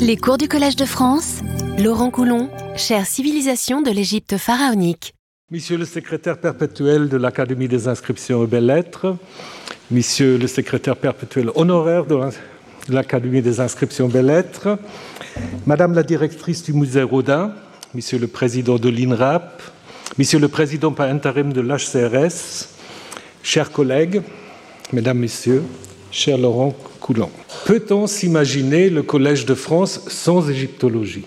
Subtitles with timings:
[0.00, 1.40] Les cours du Collège de France,
[1.78, 5.14] Laurent Coulon, chère civilisation de l'Égypte pharaonique.
[5.50, 9.16] Monsieur le secrétaire perpétuel de l'Académie des inscriptions et belles-lettres,
[9.90, 12.18] Monsieur le secrétaire perpétuel honoraire de
[12.88, 14.78] l'Académie des inscriptions et belles-lettres,
[15.66, 17.52] Madame la directrice du musée Rodin,
[17.94, 19.62] Monsieur le président de l'INRAP,
[20.18, 22.68] Monsieur le président par intérim de l'HCRS,
[23.42, 24.22] chers collègues,
[24.92, 25.62] Mesdames, Messieurs,
[26.10, 26.74] cher Laurent
[27.66, 31.24] Peut-on s'imaginer le Collège de France sans égyptologie?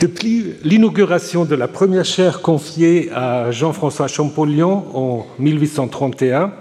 [0.00, 6.52] Depuis l'inauguration de la première chaire confiée à Jean-François Champollion en 1831,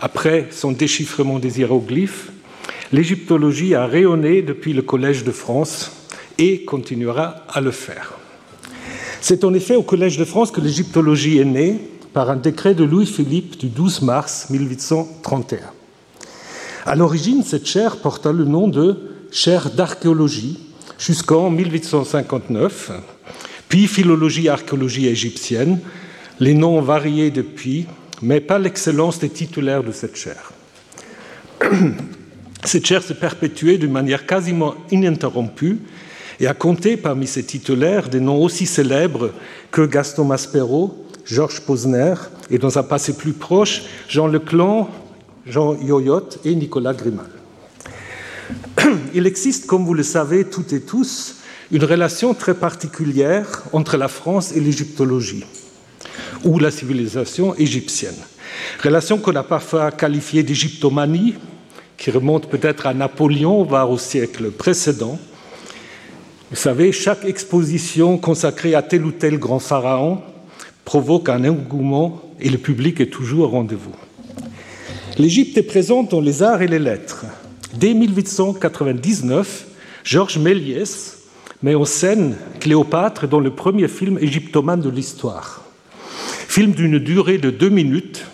[0.00, 2.32] après son déchiffrement des hiéroglyphes,
[2.92, 5.92] l'égyptologie a rayonné depuis le Collège de France
[6.38, 8.14] et continuera à le faire.
[9.20, 11.76] C'est en effet au Collège de France que l'égyptologie est née
[12.12, 15.58] par un décret de Louis-Philippe du 12 mars 1831.
[16.86, 18.96] À l'origine, cette chaire porta le nom de
[19.30, 20.58] chaire d'archéologie
[20.98, 22.90] jusqu'en 1859,
[23.68, 25.80] puis philologie archéologie égyptienne.
[26.38, 27.86] Les noms ont varié depuis,
[28.22, 30.52] mais pas l'excellence des titulaires de cette chaire.
[32.64, 35.80] Cette chaire s'est perpétuée d'une manière quasiment ininterrompue
[36.40, 39.30] et a compté parmi ses titulaires des noms aussi célèbres
[39.70, 42.14] que Gaston Maspero, Georges Posner
[42.50, 44.90] et dans un passé plus proche, Jean Leclan,
[45.46, 47.30] Jean Yoyot et Nicolas Grimal.
[49.14, 51.36] Il existe, comme vous le savez toutes et tous,
[51.72, 55.44] une relation très particulière entre la France et l'égyptologie,
[56.44, 58.16] ou la civilisation égyptienne.
[58.82, 61.34] Relation qu'on a parfois qualifiée d'égyptomanie,
[61.96, 65.18] qui remonte peut-être à Napoléon, voire au siècle précédent.
[66.50, 70.20] Vous savez, chaque exposition consacrée à tel ou tel grand pharaon
[70.84, 73.94] provoque un engouement et le public est toujours au rendez-vous.
[75.20, 77.26] L'Égypte est présente dans les arts et les lettres.
[77.74, 79.66] Dès 1899,
[80.02, 81.18] Georges Méliès
[81.62, 85.62] met en scène Cléopâtre dans le premier film égyptomane de l'histoire.
[86.48, 88.24] Film d'une durée de deux minutes,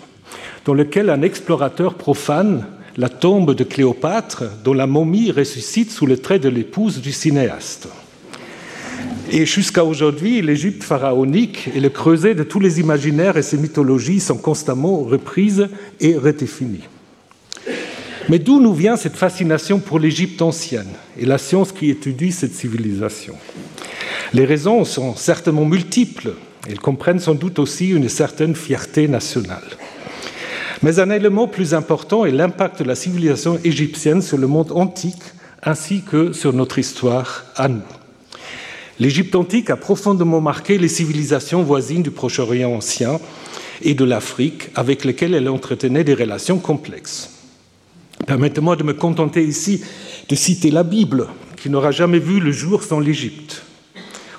[0.65, 2.67] dans lequel un explorateur profane
[2.97, 7.89] la tombe de Cléopâtre, dont la momie ressuscite sous le trait de l'épouse du cinéaste.
[9.31, 14.21] Et jusqu'à aujourd'hui, l'Égypte pharaonique et le creuset de tous les imaginaires et ses mythologies
[14.21, 15.69] sont constamment reprises
[16.01, 16.85] et redéfinies.
[18.29, 22.55] Mais d'où nous vient cette fascination pour l'Égypte ancienne et la science qui étudie cette
[22.55, 23.35] civilisation?
[24.33, 26.33] Les raisons sont certainement multiples.
[26.69, 29.63] Elles comprennent sans doute aussi une certaine fierté nationale.
[30.83, 35.23] Mais un élément plus important est l'impact de la civilisation égyptienne sur le monde antique
[35.63, 37.83] ainsi que sur notre histoire à nous.
[38.99, 43.21] L'Égypte antique a profondément marqué les civilisations voisines du Proche-Orient ancien
[43.83, 47.31] et de l'Afrique, avec lesquelles elle entretenait des relations complexes.
[48.27, 49.83] Permettez-moi de me contenter ici
[50.29, 53.63] de citer la Bible, qui n'aura jamais vu le jour sans l'Égypte.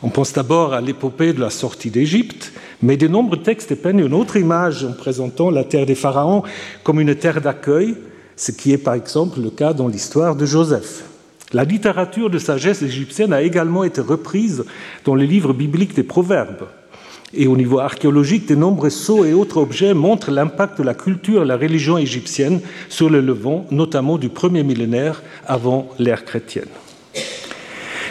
[0.01, 2.51] On pense d'abord à l'épopée de la sortie d'Égypte,
[2.81, 6.43] mais de nombreux textes peignent une autre image en présentant la terre des pharaons
[6.83, 7.95] comme une terre d'accueil,
[8.35, 11.06] ce qui est par exemple le cas dans l'histoire de Joseph.
[11.53, 14.65] La littérature de sagesse égyptienne a également été reprise
[15.05, 16.67] dans les livres bibliques des Proverbes.
[17.33, 21.43] Et au niveau archéologique, de nombreux sceaux et autres objets montrent l'impact de la culture
[21.43, 26.69] et la religion égyptienne sur le Levant, notamment du premier millénaire avant l'ère chrétienne.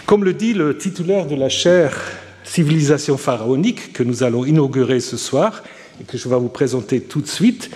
[0.06, 1.98] Comme le dit le titulaire de la chaire
[2.46, 5.62] Civilisation pharaonique que nous allons inaugurer ce soir
[6.00, 7.70] et que je vais vous présenter tout de suite,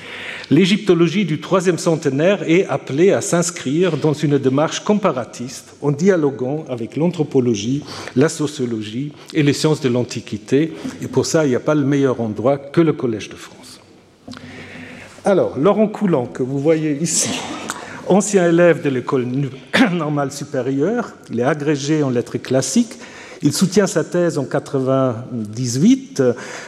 [0.50, 6.97] L'égyptologie du troisième centenaire est appelée à s'inscrire dans une démarche comparatiste en dialoguant avec
[6.97, 7.84] l'anthropologie,
[8.16, 10.72] la sociologie et les sciences de l'Antiquité.
[11.00, 13.80] Et pour ça, il n'y a pas le meilleur endroit que le Collège de France.
[15.25, 17.30] Alors, Laurent Coulant, que vous voyez ici,
[18.09, 19.26] ancien élève de l'école
[19.92, 22.98] normale supérieure, il est agrégé en lettres classiques
[23.42, 26.22] il soutient sa thèse en 98,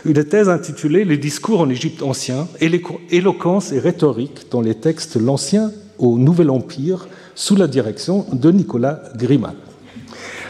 [0.07, 2.49] une thèse intitulée Les discours en Égypte ancien,
[3.11, 9.03] éloquence et rhétorique dans les textes l'Ancien au Nouvel Empire, sous la direction de Nicolas
[9.17, 9.55] Grimal.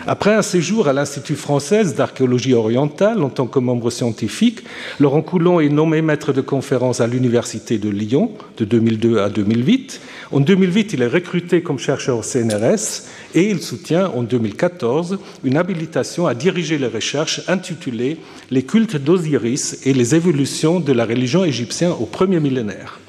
[0.05, 4.65] Après un séjour à l'Institut français d'archéologie orientale en tant que membre scientifique,
[4.99, 10.01] Laurent Coulon est nommé maître de conférence à l'Université de Lyon de 2002 à 2008.
[10.33, 13.05] En 2008, il est recruté comme chercheur au CNRS
[13.37, 18.17] et il soutient en 2014 une habilitation à diriger les recherches intitulée
[18.51, 23.02] Les cultes d'Osiris et les évolutions de la religion égyptienne au premier millénaire.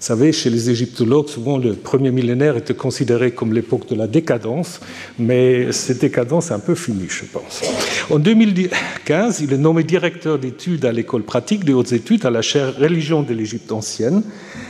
[0.00, 4.06] Vous savez, chez les égyptologues, souvent le premier millénaire était considéré comme l'époque de la
[4.06, 4.80] décadence,
[5.18, 7.62] mais cette décadence est un peu finie, je pense.
[8.10, 12.42] En 2015, il est nommé directeur d'études à l'école pratique des hautes études à la
[12.42, 14.22] chaire Religion de l'Égypte ancienne.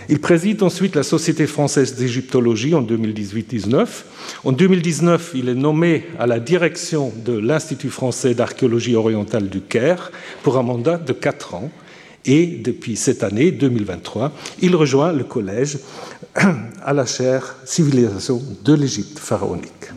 [0.09, 3.87] Il préside ensuite la Société française d'égyptologie en 2018-19.
[4.45, 10.13] En 2019, il est nommé à la direction de l'Institut français d'archéologie orientale du Caire
[10.43, 11.71] pour un mandat de quatre ans.
[12.27, 14.33] Et depuis cette année, 2023,
[14.63, 15.79] il rejoint le collège
[16.83, 19.93] à la chaire Civilisation de l'Égypte pharaonique.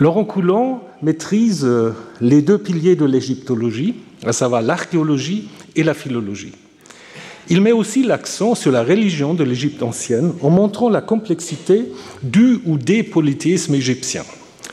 [0.00, 6.52] Laurent Coulon maîtrise euh, les deux piliers de l'égyptologie, à savoir l'archéologie et la philologie.
[7.50, 11.86] Il met aussi l'accent sur la religion de l'Égypte ancienne en montrant la complexité
[12.22, 14.24] du ou des polythéismes égyptiens.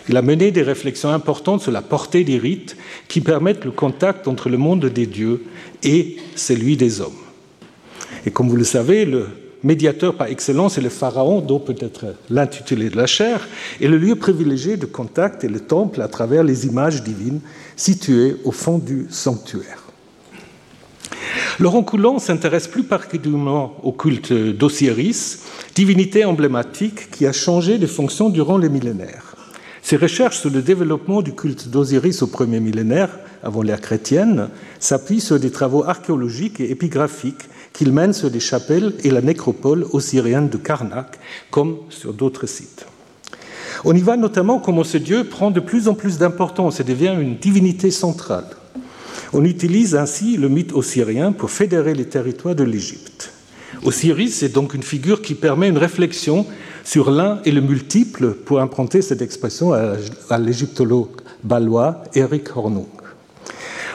[0.08, 2.78] Il a mené des réflexions importantes sur la portée des rites
[3.08, 5.44] qui permettent le contact entre le monde des dieux
[5.84, 7.14] et celui des hommes.
[8.26, 9.28] Et comme vous le savez, le
[9.64, 13.48] médiateur par excellence est le pharaon, dont peut-être l'intitulé de la chaire,
[13.82, 17.42] et le lieu privilégié de contact est le temple à travers les images divines
[17.76, 19.84] situées au fond du sanctuaire.
[21.58, 25.44] Laurent Coulon s'intéresse plus particulièrement au culte d'Osiris,
[25.74, 29.25] divinité emblématique qui a changé de fonction durant les millénaires.
[29.86, 34.50] Ses recherches sur le développement du culte d'Osiris au premier millénaire, avant l'ère chrétienne,
[34.80, 39.86] s'appuient sur des travaux archéologiques et épigraphiques qu'il mène sur des chapelles et la nécropole
[39.92, 41.20] osirienne de Karnak,
[41.52, 42.88] comme sur d'autres sites.
[43.84, 47.16] On y voit notamment comment ce dieu prend de plus en plus d'importance et devient
[47.22, 48.48] une divinité centrale.
[49.34, 53.35] On utilise ainsi le mythe osirien pour fédérer les territoires de l'Égypte.
[53.84, 56.46] Osiris est donc une figure qui permet une réflexion
[56.84, 62.88] sur l'un et le multiple, pour emprunter cette expression à l'égyptologue balois Eric Hornung.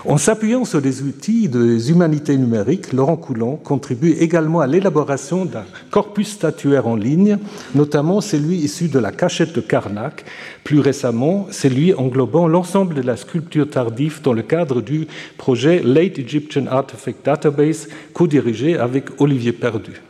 [0.07, 5.65] En s'appuyant sur des outils des humanités numériques, Laurent Coulon contribue également à l'élaboration d'un
[5.91, 7.37] corpus statuaire en ligne,
[7.75, 10.25] notamment celui issu de la cachette de Karnak,
[10.65, 15.07] plus récemment celui englobant l'ensemble de la sculpture tardive dans le cadre du
[15.37, 20.01] projet Late Egyptian Artifact Database, co-dirigé avec Olivier Perdu.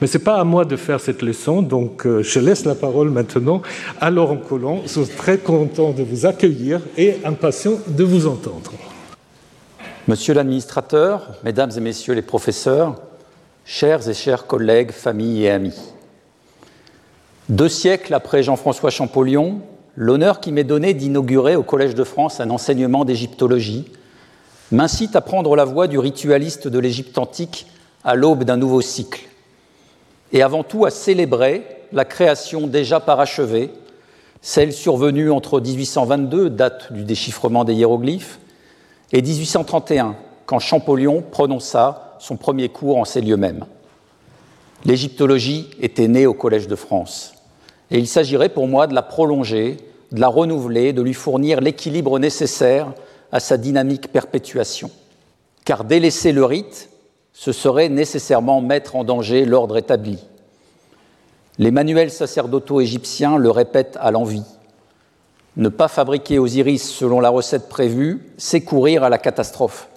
[0.00, 2.74] Mais ce n'est pas à moi de faire cette leçon, donc euh, je laisse la
[2.74, 3.62] parole maintenant
[4.00, 4.82] à Laurent Collomb.
[4.86, 8.72] Je suis très content de vous accueillir et impatient de vous entendre.
[10.08, 12.94] Monsieur l'administrateur, mesdames et messieurs les professeurs,
[13.64, 15.76] chers et chers collègues, familles et amis.
[17.48, 19.62] Deux siècles après Jean-François Champollion,
[19.96, 23.84] l'honneur qui m'est donné d'inaugurer au Collège de France un enseignement d'égyptologie
[24.70, 27.66] m'incite à prendre la voie du ritualiste de l'Égypte antique
[28.04, 29.26] à l'aube d'un nouveau cycle
[30.32, 33.72] et avant tout à célébrer la création déjà parachevée,
[34.40, 38.38] celle survenue entre 1822, date du déchiffrement des hiéroglyphes,
[39.12, 40.16] et 1831,
[40.46, 43.64] quand Champollion prononça son premier cours en ces lieux mêmes.
[44.84, 47.34] L'égyptologie était née au Collège de France,
[47.90, 49.76] et il s'agirait pour moi de la prolonger,
[50.12, 52.92] de la renouveler, de lui fournir l'équilibre nécessaire
[53.32, 54.90] à sa dynamique perpétuation.
[55.64, 56.88] Car délaisser le rite,
[57.32, 60.18] ce serait nécessairement mettre en danger l'ordre établi.
[61.58, 64.42] Les manuels sacerdotaux égyptiens le répètent à l'envi.
[65.56, 69.88] Ne pas fabriquer Osiris selon la recette prévue, c'est courir à la catastrophe.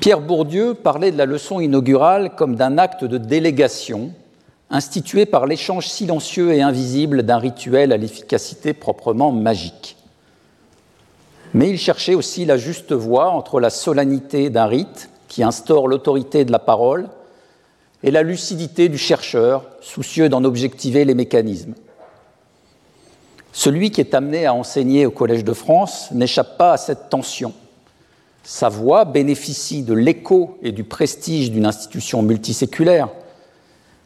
[0.00, 4.12] Pierre Bourdieu parlait de la leçon inaugurale comme d'un acte de délégation
[4.70, 9.96] institué par l'échange silencieux et invisible d'un rituel à l'efficacité proprement magique.
[11.52, 16.44] Mais il cherchait aussi la juste voie entre la solennité d'un rite qui instaure l'autorité
[16.44, 17.08] de la parole,
[18.04, 21.74] et la lucidité du chercheur, soucieux d'en objectiver les mécanismes.
[23.56, 27.52] Celui qui est amené à enseigner au Collège de France n'échappe pas à cette tension.
[28.42, 33.08] Sa voix bénéficie de l'écho et du prestige d'une institution multiséculaire,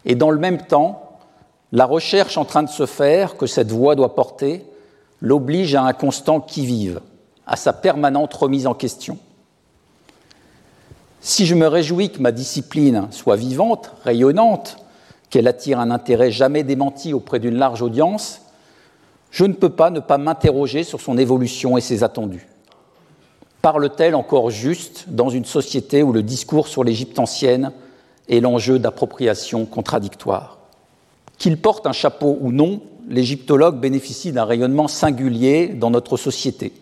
[0.04, 1.18] et dans le même temps,
[1.72, 4.66] la recherche en train de se faire que cette voix doit porter
[5.22, 7.00] l'oblige à un constant qui-vive,
[7.46, 9.16] à sa permanente remise en question.
[11.22, 14.76] Si je me réjouis que ma discipline soit vivante, rayonnante,
[15.30, 18.42] qu'elle attire un intérêt jamais démenti auprès d'une large audience,
[19.30, 22.46] je ne peux pas ne pas m'interroger sur son évolution et ses attendus.
[23.62, 27.72] Parle-t-elle encore juste dans une société où le discours sur l'Égypte ancienne
[28.28, 30.58] est l'enjeu d'appropriation contradictoire?
[31.38, 36.72] Qu'il porte un chapeau ou non, l'égyptologue bénéficie d'un rayonnement singulier dans notre société,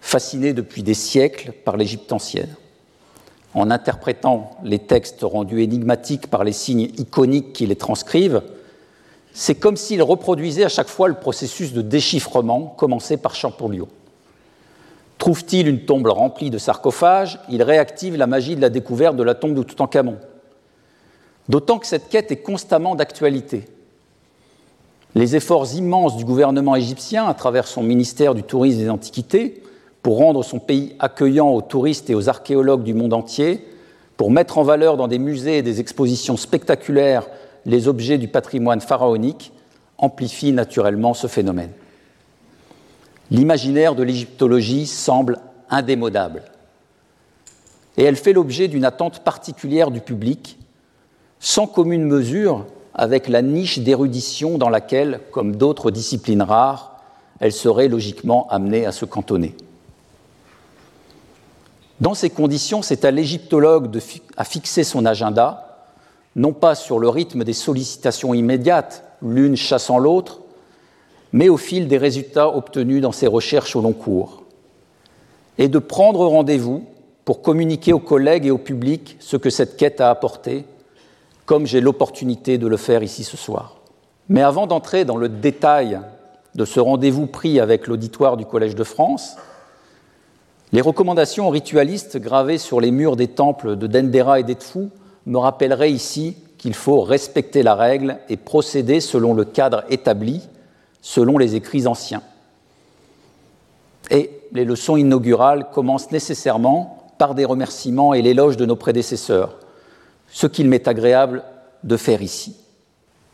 [0.00, 2.54] fasciné depuis des siècles par l'Égypte ancienne
[3.54, 8.42] en interprétant les textes rendus énigmatiques par les signes iconiques qui les transcrivent,
[9.32, 13.88] c'est comme s'il reproduisait à chaque fois le processus de déchiffrement commencé par Champollion.
[15.18, 19.34] Trouve-t-il une tombe remplie de sarcophages, il réactive la magie de la découverte de la
[19.34, 20.16] tombe de Toutankhamon.
[21.48, 23.64] D'autant que cette quête est constamment d'actualité.
[25.14, 29.62] Les efforts immenses du gouvernement égyptien, à travers son ministère du Tourisme et des Antiquités,
[30.02, 33.66] pour rendre son pays accueillant aux touristes et aux archéologues du monde entier,
[34.16, 37.28] pour mettre en valeur dans des musées et des expositions spectaculaires
[37.66, 39.52] les objets du patrimoine pharaonique,
[39.98, 41.70] amplifient naturellement ce phénomène.
[43.30, 45.38] L'imaginaire de l'égyptologie semble
[45.70, 46.42] indémodable.
[47.96, 50.58] Et elle fait l'objet d'une attente particulière du public,
[51.40, 57.00] sans commune mesure avec la niche d'érudition dans laquelle, comme d'autres disciplines rares,
[57.40, 59.56] elle serait logiquement amenée à se cantonner.
[62.00, 64.00] Dans ces conditions, c'est à l'égyptologue de
[64.36, 65.71] à fixer son agenda,
[66.36, 70.40] non pas sur le rythme des sollicitations immédiates, l'une chassant l'autre,
[71.32, 74.42] mais au fil des résultats obtenus dans ses recherches au long cours,
[75.58, 76.84] et de prendre rendez-vous
[77.24, 80.64] pour communiquer aux collègues et au public ce que cette quête a apporté,
[81.44, 83.76] comme j'ai l'opportunité de le faire ici ce soir.
[84.28, 86.00] Mais avant d'entrer dans le détail
[86.54, 89.36] de ce rendez-vous pris avec l'auditoire du Collège de France,
[90.72, 94.90] les recommandations ritualistes gravées sur les murs des temples de Dendera et d'Edfou
[95.26, 100.42] me rappelleraient ici qu'il faut respecter la règle et procéder selon le cadre établi,
[101.00, 102.22] selon les écrits anciens.
[104.10, 109.58] Et les leçons inaugurales commencent nécessairement par des remerciements et l'éloge de nos prédécesseurs,
[110.28, 111.42] ce qu'il m'est agréable
[111.84, 112.56] de faire ici.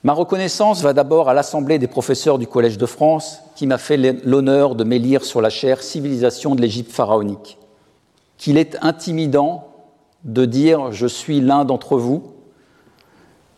[0.04, 3.96] Ma reconnaissance va d'abord à l'Assemblée des professeurs du Collège de France qui m'a fait
[3.96, 7.58] l'honneur de m'élire sur la chaire Civilisation de l'Égypte pharaonique.
[8.36, 9.67] Qu'il est intimidant
[10.24, 12.34] de dire je suis l'un d'entre vous,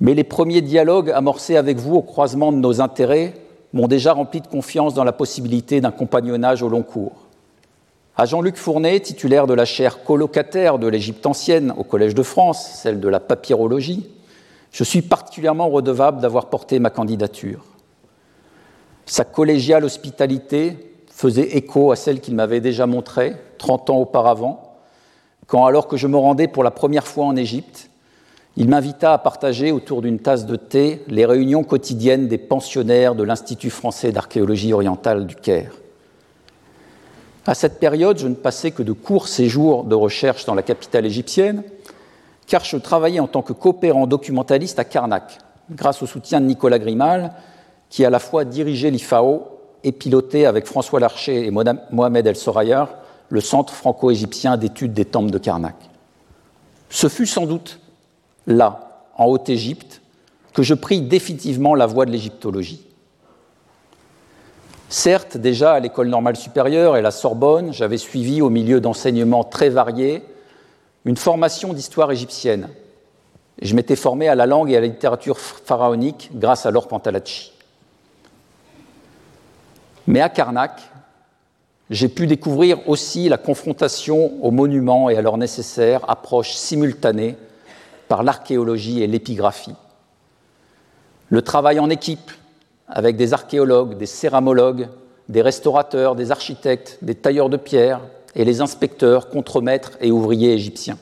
[0.01, 3.35] mais les premiers dialogues amorcés avec vous au croisement de nos intérêts
[3.73, 7.27] m'ont déjà rempli de confiance dans la possibilité d'un compagnonnage au long cours.
[8.17, 12.71] À Jean-Luc Fournet, titulaire de la chaire colocataire de l'Égypte ancienne au Collège de France,
[12.75, 14.11] celle de la papyrologie,
[14.73, 17.65] je suis particulièrement redevable d'avoir porté ma candidature.
[19.07, 20.77] Sa collégiale hospitalité
[21.09, 24.70] faisait écho à celle qu'il m'avait déjà montrée 30 ans auparavant,
[25.51, 27.91] quand, alors que je me rendais pour la première fois en Égypte,
[28.57, 33.25] il m'invita à partager autour d'une tasse de thé les réunions quotidiennes des pensionnaires de
[33.25, 35.73] l'Institut français d'archéologie orientale du Caire.
[37.47, 41.05] À cette période, je ne passais que de courts séjours de recherche dans la capitale
[41.05, 41.65] égyptienne,
[42.47, 45.39] car je travaillais en tant que coopérant documentaliste à Karnak,
[45.69, 47.33] grâce au soutien de Nicolas Grimal,
[47.89, 49.49] qui à la fois dirigeait l'IFAO
[49.83, 53.00] et pilotait avec François Larcher et Mohamed El Soraya
[53.31, 55.77] le Centre franco-égyptien d'études des temples de Karnak.
[56.91, 57.81] Ce fut sans doute
[58.47, 60.03] là, en Haute-Égypte,
[60.53, 62.85] que je pris définitivement la voie de l'égyptologie.
[64.89, 69.69] Certes, déjà à l'école normale supérieure et la Sorbonne, j'avais suivi, au milieu d'enseignements très
[69.69, 70.25] variés,
[71.05, 72.69] une formation d'histoire égyptienne.
[73.63, 77.53] Je m'étais formé à la langue et à la littérature pharaonique grâce à Laure Pantalacci.
[80.09, 80.90] Mais à Karnak,
[81.91, 87.37] j'ai pu découvrir aussi la confrontation aux monuments et à leur nécessaire approche simultanée
[88.07, 89.75] par l'archéologie et l'épigraphie.
[91.29, 92.31] Le travail en équipe,
[92.87, 94.89] avec des archéologues, des céramologues,
[95.29, 98.01] des restaurateurs, des architectes, des tailleurs de pierre
[98.37, 100.99] et les inspecteurs, contremaîtres et ouvriers égyptiens.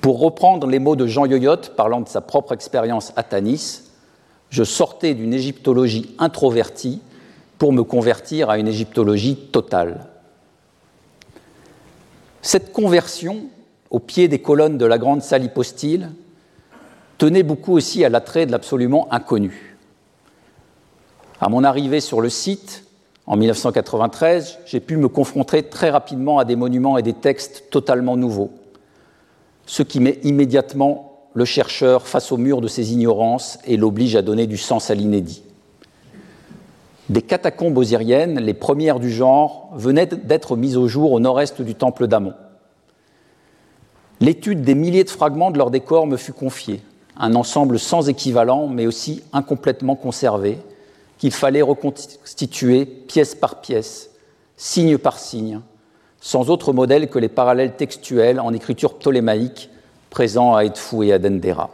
[0.00, 3.82] Pour reprendre les mots de Jean Yoyot parlant de sa propre expérience à Tanis,
[4.48, 7.02] je sortais d'une égyptologie introvertie
[7.58, 10.06] pour me convertir à une égyptologie totale.
[12.40, 13.42] Cette conversion,
[13.90, 16.10] au pied des colonnes de la grande salle hypostyle,
[17.18, 19.76] tenait beaucoup aussi à l'attrait de l'absolument inconnu.
[21.40, 22.84] À mon arrivée sur le site,
[23.26, 28.16] en 1993, j'ai pu me confronter très rapidement à des monuments et des textes totalement
[28.16, 28.52] nouveaux,
[29.66, 34.22] ce qui met immédiatement le chercheur face au mur de ses ignorances et l'oblige à
[34.22, 35.42] donner du sens à l'inédit.
[37.08, 41.74] Des catacombes osiriennes, les premières du genre, venaient d'être mises au jour au nord-est du
[41.74, 42.34] temple d'Amon.
[44.20, 46.82] L'étude des milliers de fragments de leur décor me fut confiée,
[47.16, 50.58] un ensemble sans équivalent mais aussi incomplètement conservé,
[51.18, 54.10] qu'il fallait reconstituer pièce par pièce,
[54.56, 55.60] signe par signe,
[56.20, 59.70] sans autre modèle que les parallèles textuels en écriture ptolémaïque
[60.10, 61.70] présents à Edfou et à Dendera.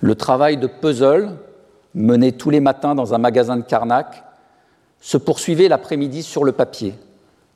[0.00, 1.30] Le travail de puzzle,
[1.96, 4.22] mené tous les matins dans un magasin de Karnak,
[5.00, 6.94] se poursuivait l'après-midi sur le papier,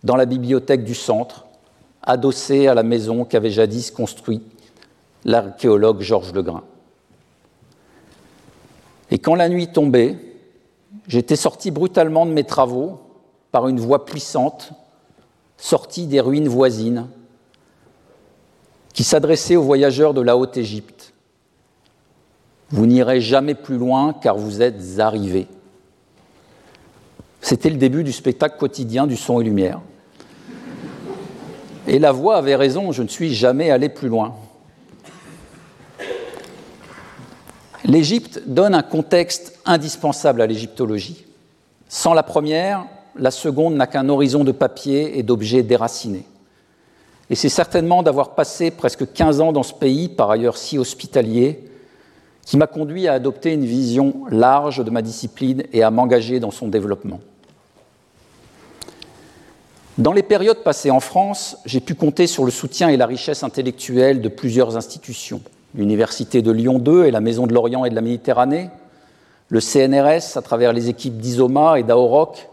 [0.03, 1.47] dans la bibliothèque du centre,
[2.03, 4.43] adossé à la maison qu'avait jadis construite
[5.27, 6.65] l'archéologue Georges Legrain.
[9.11, 10.17] Et quand la nuit tombait,
[11.07, 13.01] j'étais sorti brutalement de mes travaux
[13.53, 14.73] par une voie puissante,
[15.59, 17.09] sortie des ruines voisines,
[18.95, 21.00] qui s'adressait aux voyageurs de la Haute-Égypte.
[22.71, 25.49] Vous n'irez jamais plus loin car vous êtes arrivés.
[27.41, 29.81] C'était le début du spectacle quotidien du son et lumière.
[31.89, 34.35] Et la voix avait raison, je ne suis jamais allé plus loin.
[37.85, 41.25] L'Égypte donne un contexte indispensable à l'égyptologie.
[41.89, 42.85] Sans la première,
[43.17, 46.27] la seconde n'a qu'un horizon de papier et d'objets déracinés.
[47.31, 51.70] Et c'est certainement d'avoir passé presque 15 ans dans ce pays, par ailleurs si hospitalier,
[52.51, 56.51] qui m'a conduit à adopter une vision large de ma discipline et à m'engager dans
[56.51, 57.21] son développement.
[59.99, 63.45] Dans les périodes passées en France, j'ai pu compter sur le soutien et la richesse
[63.45, 65.43] intellectuelle de plusieurs institutions.
[65.77, 68.69] L'Université de Lyon 2 et la Maison de l'Orient et de la Méditerranée,
[69.49, 72.49] le CNRS à travers les équipes d'ISOMA et d'AOROC,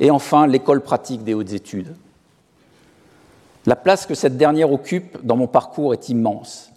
[0.00, 1.94] et enfin l'école pratique des hautes études.
[3.66, 6.70] La place que cette dernière occupe dans mon parcours est immense.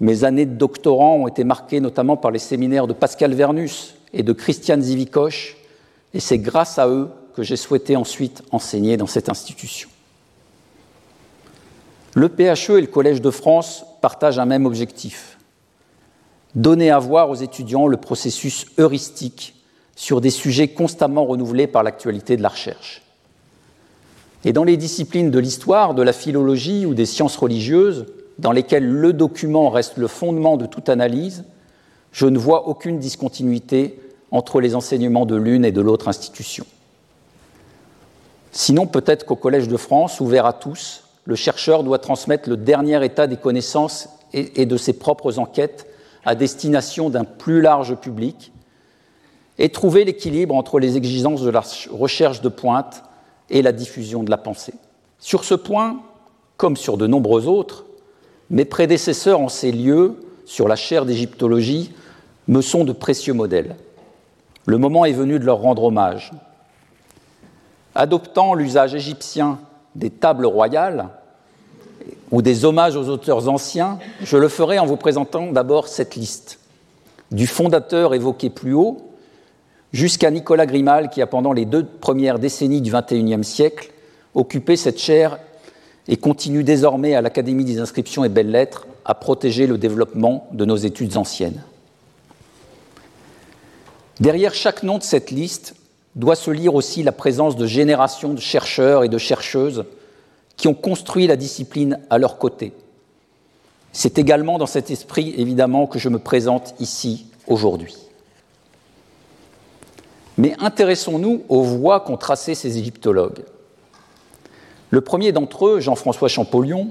[0.00, 4.22] Mes années de doctorant ont été marquées notamment par les séminaires de Pascal Vernus et
[4.22, 5.56] de Christiane Zivikoche,
[6.14, 9.88] et c'est grâce à eux que j'ai souhaité ensuite enseigner dans cette institution.
[12.14, 15.38] Le PHE et le Collège de France partagent un même objectif
[16.54, 19.54] donner à voir aux étudiants le processus heuristique
[19.96, 23.02] sur des sujets constamment renouvelés par l'actualité de la recherche.
[24.44, 28.06] Et dans les disciplines de l'histoire, de la philologie ou des sciences religieuses,
[28.38, 31.44] dans lesquelles le document reste le fondement de toute analyse,
[32.12, 36.64] je ne vois aucune discontinuité entre les enseignements de l'une et de l'autre institution.
[38.52, 43.04] Sinon, peut-être qu'au Collège de France, ouvert à tous, le chercheur doit transmettre le dernier
[43.04, 45.86] état des connaissances et, de ses propres enquêtes
[46.24, 48.52] à destination d'un plus large public
[49.58, 53.02] et trouver l'équilibre entre les exigences de la recherche de pointe
[53.50, 54.74] et la diffusion de la pensée.
[55.18, 56.00] Sur ce point,
[56.56, 57.84] comme sur de nombreux autres,
[58.50, 61.92] mes prédécesseurs en ces lieux, sur la chaire d'égyptologie,
[62.46, 63.76] me sont de précieux modèles.
[64.66, 66.32] Le moment est venu de leur rendre hommage
[67.98, 69.58] adoptant l'usage égyptien
[69.96, 71.08] des tables royales
[72.30, 76.60] ou des hommages aux auteurs anciens, je le ferai en vous présentant d'abord cette liste,
[77.32, 78.98] du fondateur évoqué plus haut
[79.92, 83.90] jusqu'à Nicolas Grimal qui a pendant les deux premières décennies du XXIe siècle
[84.34, 85.38] occupé cette chaire
[86.08, 90.76] et continue désormais à l'Académie des inscriptions et belles-lettres à protéger le développement de nos
[90.76, 91.62] études anciennes.
[94.18, 95.74] Derrière chaque nom de cette liste
[96.16, 99.84] doit se lire aussi la présence de générations de chercheurs et de chercheuses
[100.56, 102.72] qui ont construit la discipline à leur côté.
[103.92, 107.96] C'est également dans cet esprit, évidemment, que je me présente ici aujourd'hui.
[110.36, 113.44] Mais intéressons-nous aux voies qu'ont tracées ces égyptologues.
[114.90, 116.90] Le premier d'entre eux, Jean-François Champollion,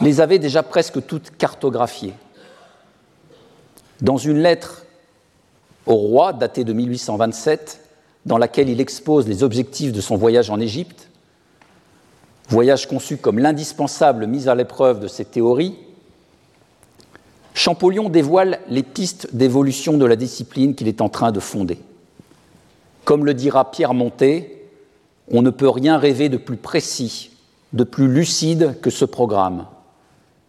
[0.00, 2.14] les avait déjà presque toutes cartographiées.
[4.00, 4.86] Dans une lettre
[5.86, 7.80] au roi datée de 1827,
[8.26, 11.08] dans laquelle il expose les objectifs de son voyage en Égypte,
[12.48, 15.76] voyage conçu comme l'indispensable mise à l'épreuve de ses théories,
[17.52, 21.78] Champollion dévoile les pistes d'évolution de la discipline qu'il est en train de fonder.
[23.04, 24.59] Comme le dira Pierre Montet,
[25.30, 27.30] on ne peut rien rêver de plus précis,
[27.72, 29.66] de plus lucide que ce programme,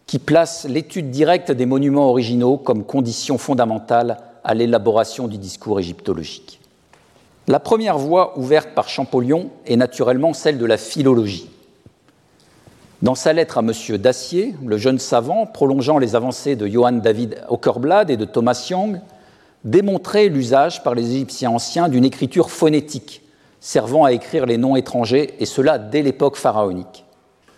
[0.08, 6.60] qui place l'étude directe des monuments originaux comme condition fondamentale à l'élaboration du discours égyptologique.
[7.48, 11.50] La première voie ouverte par Champollion est naturellement celle de la philologie.
[13.02, 13.98] Dans sa lettre à M.
[13.98, 19.02] Dacier, le jeune savant, prolongeant les avancées de Johann David Ockerblad et de Thomas Young,
[19.64, 23.21] démontrait l'usage par les Égyptiens anciens d'une écriture phonétique,
[23.62, 27.06] servant à écrire les noms étrangers, et cela dès l'époque pharaonique.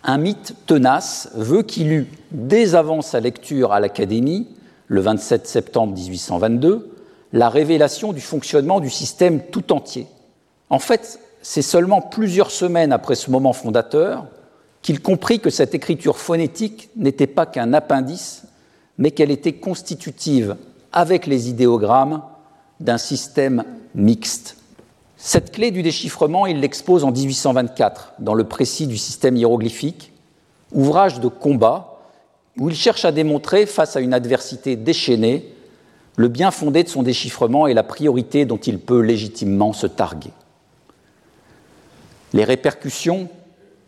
[0.04, 4.48] Un mythe tenace veut qu'il eut, dès avant sa lecture à l'Académie,
[4.88, 6.92] le 27 septembre 1822,
[7.32, 10.06] la révélation du fonctionnement du système tout entier.
[10.70, 14.26] En fait, c'est seulement plusieurs semaines après ce moment fondateur
[14.82, 18.44] qu'il comprit que cette écriture phonétique n'était pas qu'un appendice,
[18.98, 20.58] mais qu'elle était constitutive,
[20.92, 22.22] avec les idéogrammes,
[22.82, 23.64] d'un système
[23.96, 24.58] mixte.
[25.26, 30.12] Cette clé du déchiffrement, il l'expose en 1824 dans le précis du système hiéroglyphique,
[30.74, 31.98] ouvrage de combat
[32.60, 35.56] où il cherche à démontrer, face à une adversité déchaînée,
[36.18, 40.32] le bien fondé de son déchiffrement et la priorité dont il peut légitimement se targuer.
[42.34, 43.30] Les répercussions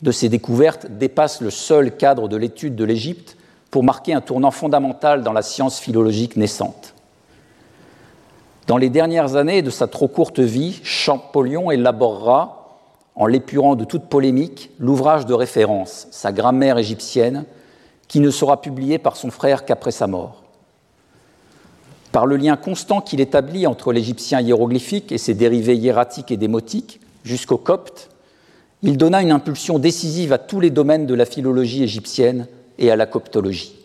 [0.04, 3.36] de ces découvertes dépassent le seul cadre de l'étude de l'Égypte
[3.72, 6.95] pour marquer un tournant fondamental dans la science philologique naissante.
[8.68, 12.80] Dans les dernières années de sa trop courte vie, Champollion élaborera,
[13.16, 17.46] en l'épurant de toute polémique, l'ouvrage de référence, sa grammaire égyptienne,
[18.08, 20.44] qui ne sera publié par son frère qu'après sa mort.
[22.12, 27.00] Par le lien constant qu'il établit entre l'égyptien hiéroglyphique et ses dérivés hiératiques et démotiques,
[27.24, 28.10] jusqu'au copte,
[28.82, 32.48] il donna une impulsion décisive à tous les domaines de la philologie égyptienne
[32.80, 33.76] et à la coptologie.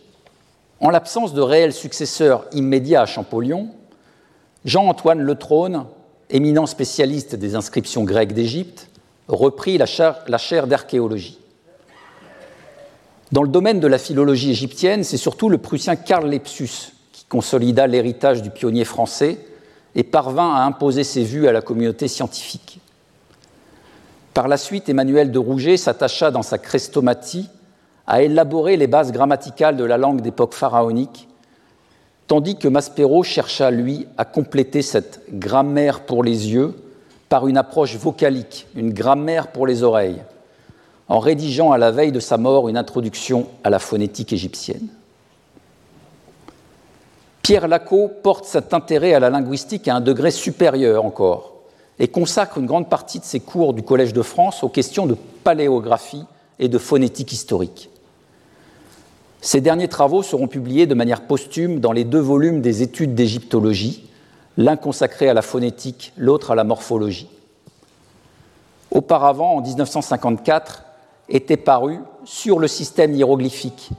[0.79, 3.69] En l'absence de réels successeurs immédiats à Champollion,
[4.65, 5.85] Jean-Antoine Le Trône,
[6.29, 8.89] éminent spécialiste des inscriptions grecques d'Égypte,
[9.27, 11.39] reprit la chaire, d'archéologie.
[13.31, 17.87] Dans le domaine de la philologie égyptienne, c'est surtout le Prussien Karl Lepsus qui consolida
[17.87, 19.39] l'héritage du pionnier français
[19.95, 22.79] et parvint à imposer ses vues à la communauté scientifique.
[24.33, 27.49] Par la suite, Emmanuel de Rouget s'attacha dans sa Chrestomatie
[28.07, 31.27] à élaborer les bases grammaticales de la langue d'époque pharaonique,
[32.31, 36.73] tandis que Maspero chercha, lui, à compléter cette grammaire pour les yeux
[37.27, 40.23] par une approche vocalique, une grammaire pour les oreilles,
[41.09, 44.87] en rédigeant à la veille de sa mort une introduction à la phonétique égyptienne.
[47.41, 51.55] Pierre Lacot porte cet intérêt à la linguistique à un degré supérieur encore
[51.99, 55.17] et consacre une grande partie de ses cours du Collège de France aux questions de
[55.43, 56.23] paléographie
[56.59, 57.90] et de phonétique historique.
[59.43, 64.07] Ces derniers travaux seront publiés de manière posthume dans les deux volumes des études d'égyptologie,
[64.55, 67.27] l'un consacré à la phonétique, l'autre à la morphologie.
[68.91, 70.83] Auparavant, en 1954,
[71.27, 73.89] était paru sur le système hiéroglyphique,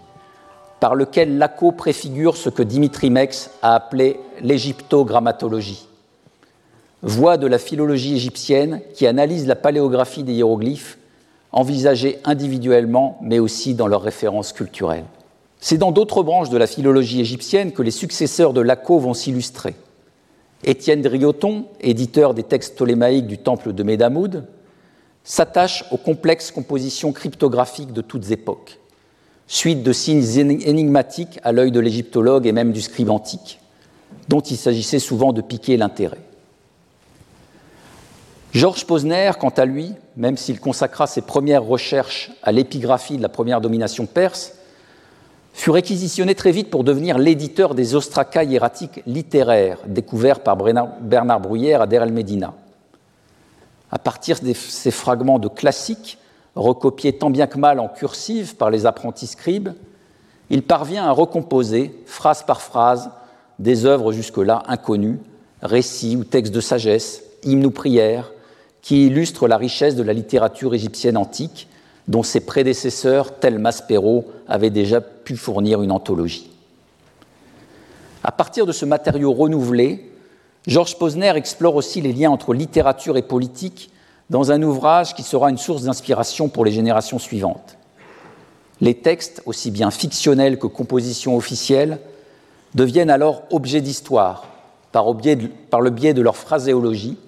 [0.79, 5.89] par lequel Laco préfigure ce que Dimitri Mex a appelé l'égyptogrammatologie,
[7.03, 10.99] voie de la philologie égyptienne qui analyse la paléographie des hiéroglyphes,
[11.51, 15.05] envisagés individuellement mais aussi dans leurs références culturelles.
[15.65, 19.77] C'est dans d'autres branches de la philologie égyptienne que les successeurs de Laco vont s'illustrer.
[20.65, 24.45] Étienne Drioton, éditeur des textes ptolémaïques du temple de Médamoud,
[25.23, 28.81] s'attache aux complexes compositions cryptographiques de toutes époques,
[29.47, 30.25] suite de signes
[30.67, 33.61] énigmatiques à l'œil de l'égyptologue et même du scribe antique,
[34.27, 36.19] dont il s'agissait souvent de piquer l'intérêt.
[38.53, 43.29] Georges Posner, quant à lui, même s'il consacra ses premières recherches à l'épigraphie de la
[43.29, 44.55] première domination perse,
[45.53, 51.83] fut réquisitionné très vite pour devenir l'éditeur des ostracas hiératiques littéraires découverts par Bernard Bruyère
[51.83, 52.55] à Der el Medina.
[53.91, 56.19] À partir de ces fragments de classiques,
[56.57, 59.71] recopiés tant bien que mal en cursive par les apprentis scribes,
[60.51, 63.11] il parvient à recomposer, phrase par phrase,
[63.59, 65.19] des œuvres jusque-là inconnues,
[65.63, 68.33] récits ou textes de sagesse, hymnes ou prières,
[68.81, 71.69] qui illustrent la richesse de la littérature égyptienne antique
[72.09, 76.51] dont ses prédécesseurs, tels Maspero, avaient déjà pu fournir une anthologie.
[78.25, 80.11] À partir de ce matériau renouvelé,
[80.67, 83.91] Georges Posner explore aussi les liens entre littérature et politique
[84.31, 87.77] dans un ouvrage qui sera une source d'inspiration pour les générations suivantes.
[88.81, 91.99] Les textes, aussi bien fictionnels que compositions officielles,
[92.75, 94.47] deviennent alors objets d'histoire
[94.93, 95.07] par,
[95.71, 97.19] par le biais de leur phraséologie,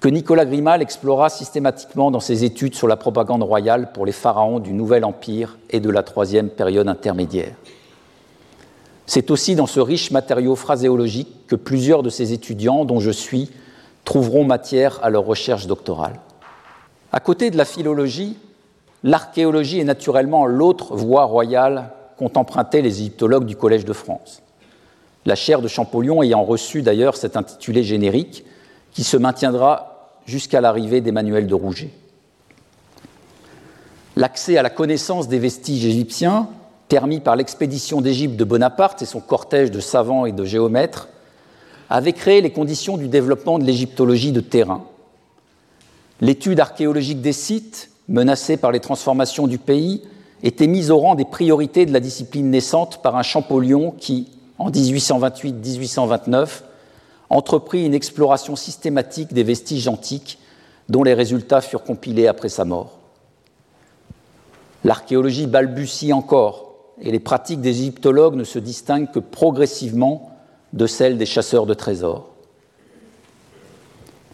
[0.00, 4.58] que Nicolas Grimal explora systématiquement dans ses études sur la propagande royale pour les pharaons
[4.58, 7.54] du Nouvel Empire et de la troisième période intermédiaire.
[9.06, 13.50] C'est aussi dans ce riche matériau phraséologique que plusieurs de ses étudiants, dont je suis,
[14.06, 16.18] trouveront matière à leur recherche doctorale.
[17.12, 18.38] À côté de la philologie,
[19.04, 24.40] l'archéologie est naturellement l'autre voie royale qu'ont emprunté les égyptologues du Collège de France.
[25.26, 28.44] La chaire de Champollion ayant reçu d'ailleurs cet intitulé générique,
[28.92, 29.89] qui se maintiendra
[30.26, 31.90] jusqu'à l'arrivée d'Emmanuel de Rouget.
[34.16, 36.48] L'accès à la connaissance des vestiges égyptiens,
[36.88, 41.08] permis par l'expédition d'Égypte de Bonaparte et son cortège de savants et de géomètres,
[41.88, 44.84] avait créé les conditions du développement de l'égyptologie de terrain.
[46.20, 50.02] L'étude archéologique des sites, menacés par les transformations du pays,
[50.42, 54.28] était mise au rang des priorités de la discipline naissante par un Champollion qui,
[54.58, 56.48] en 1828-1829,
[57.30, 60.38] entreprit une exploration systématique des vestiges antiques
[60.88, 62.98] dont les résultats furent compilés après sa mort.
[64.84, 70.30] L'archéologie balbutie encore et les pratiques des égyptologues ne se distinguent que progressivement
[70.72, 72.28] de celles des chasseurs de trésors.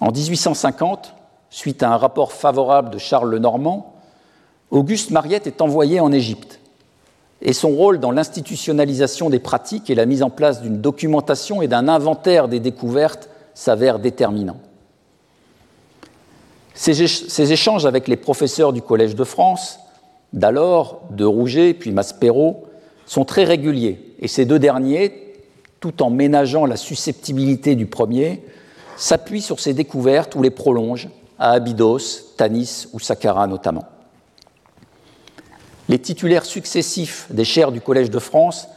[0.01, 1.15] En 1850,
[1.51, 3.95] suite à un rapport favorable de Charles le Normand,
[4.71, 6.61] Auguste Mariette est envoyé en Égypte
[7.43, 11.69] et son rôle dans l'institutionnalisation des pratiques et la mise en place d'une documentation et
[11.69, 14.59] d'un inventaire des découvertes s'avère déterminant.
[16.75, 19.79] Ces, échanges avec les professeurs du Collège de France,
[20.33, 22.65] d'alors, de Rouget puis Maspero,
[23.07, 25.35] sont très réguliers et ces deux derniers,
[25.81, 28.43] tout en ménageant la susceptibilité du premier,
[28.97, 33.85] s'appuient sur ces découvertes ou les prolongent, à Abydos, Tanis ou Saqqara notamment.
[35.89, 38.69] Les titulaires successifs des chaires du Collège de France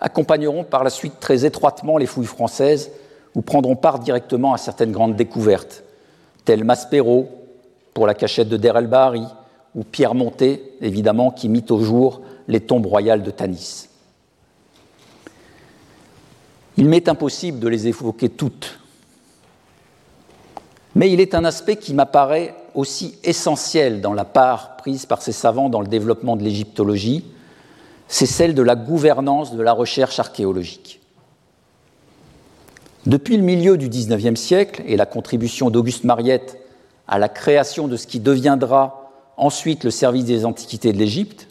[0.00, 2.90] accompagneront par la suite très étroitement les fouilles françaises
[3.34, 5.82] ou prendront part directement à certaines grandes découvertes,
[6.44, 7.28] telles Maspero
[7.94, 9.24] pour la cachette de Der el Bahari
[9.74, 13.88] ou Pierre Monté, évidemment, qui mit au jour les tombes royales de Tanis.
[16.76, 18.78] Il m'est impossible de les évoquer toutes,
[20.94, 25.32] mais il est un aspect qui m'apparaît aussi essentiel dans la part prise par ces
[25.32, 27.24] savants dans le développement de l'égyptologie,
[28.08, 31.00] c'est celle de la gouvernance de la recherche archéologique.
[33.06, 36.58] Depuis le milieu du XIXe siècle et la contribution d'Auguste Mariette
[37.08, 41.48] à la création de ce qui deviendra ensuite le service des antiquités de l'Égypte,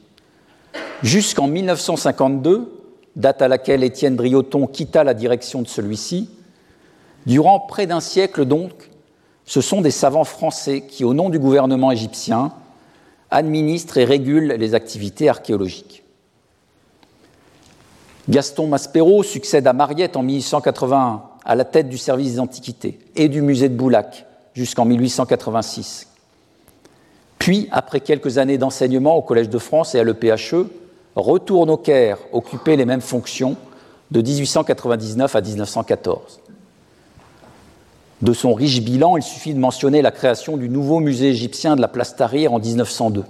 [1.04, 2.72] jusqu'en 1952,
[3.16, 6.30] date à laquelle Étienne Brioton quitta la direction de celui-ci,
[7.26, 8.91] durant près d'un siècle donc,
[9.46, 12.52] ce sont des savants français qui, au nom du gouvernement égyptien,
[13.30, 16.04] administrent et régulent les activités archéologiques.
[18.30, 23.30] Gaston Maspero succède à Mariette en 1881 à la tête du service des antiquités et
[23.30, 26.08] du musée de Boulac jusqu'en 1886.
[27.40, 30.68] Puis, après quelques années d'enseignement au Collège de France et à l'EPHE,
[31.16, 33.56] retourne au Caire occuper les mêmes fonctions
[34.12, 36.41] de 1899 à 1914.
[38.22, 41.82] De son riche bilan, il suffit de mentionner la création du nouveau musée égyptien de
[41.82, 43.24] la place Tahrir en 1902.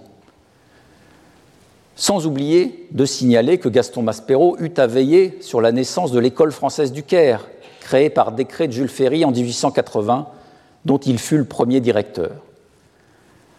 [1.96, 6.52] Sans oublier de signaler que Gaston Maspero eut à veiller sur la naissance de l'école
[6.52, 7.48] française du Caire,
[7.80, 10.28] créée par décret de Jules Ferry en 1880,
[10.84, 12.32] dont il fut le premier directeur.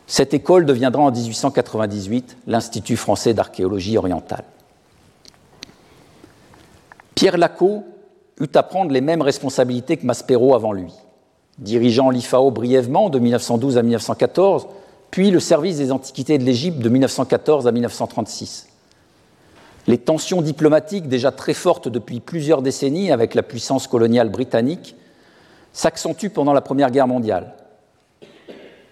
[0.07, 4.45] Cette école deviendra en 1898 l'Institut français d'archéologie orientale.
[7.15, 7.85] Pierre Lacot
[8.39, 10.93] eut à prendre les mêmes responsabilités que Maspero avant lui
[11.59, 14.67] dirigeant l'IFAO brièvement de 1912 à 1914,
[15.11, 18.69] puis le service des antiquités de l'Égypte de 1914 à 1936.
[19.87, 24.97] Les tensions diplomatiques, déjà très fortes depuis plusieurs décennies avec la puissance coloniale britannique,
[25.73, 27.55] s'accentuent pendant la Première Guerre mondiale.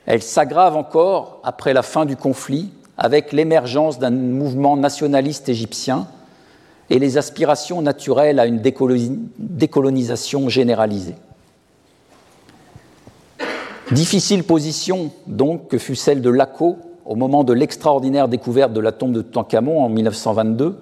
[0.07, 6.09] Elles s'aggravent encore après la fin du conflit avec l'émergence d'un mouvement nationaliste égyptien
[6.90, 8.61] et les aspirations naturelles à une
[9.38, 11.14] décolonisation généralisée.
[13.92, 18.92] Difficile position, donc, que fut celle de Laco au moment de l'extraordinaire découverte de la
[18.92, 20.76] tombe de Toutankhamon en 1922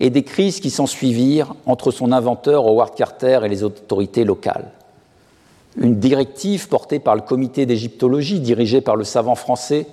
[0.00, 4.70] et des crises qui s'ensuivirent entre son inventeur Howard Carter et les autorités locales.
[5.76, 9.86] Une directive portée par le comité d'égyptologie dirigé par le savant français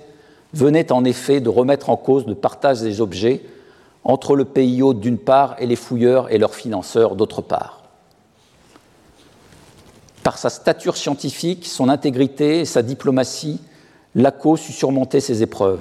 [0.54, 3.42] venait en effet de remettre en cause le partage des objets
[4.04, 4.46] entre le
[4.82, 7.77] hôte d'une part et les fouilleurs et leurs financeurs d'autre part.
[10.28, 13.62] Par sa stature scientifique, son intégrité et sa diplomatie,
[14.14, 15.80] Laco sut surmonter ces épreuves.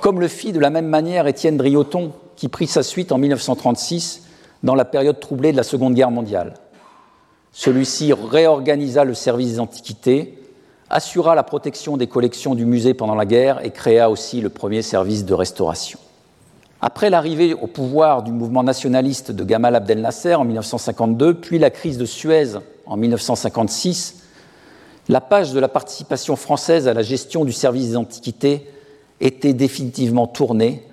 [0.00, 4.22] Comme le fit de la même manière Étienne Drioton, qui prit sa suite en 1936
[4.62, 6.54] dans la période troublée de la Seconde Guerre mondiale.
[7.50, 10.40] Celui-ci réorganisa le service des antiquités,
[10.88, 14.82] assura la protection des collections du musée pendant la guerre et créa aussi le premier
[14.82, 15.98] service de restauration.
[16.80, 21.70] Après l'arrivée au pouvoir du mouvement nationaliste de Gamal Abdel Nasser en 1952, puis la
[21.70, 24.22] crise de Suez en 1956,
[25.08, 28.68] la page de la participation française à la gestion du service des antiquités
[29.20, 30.86] était définitivement tournée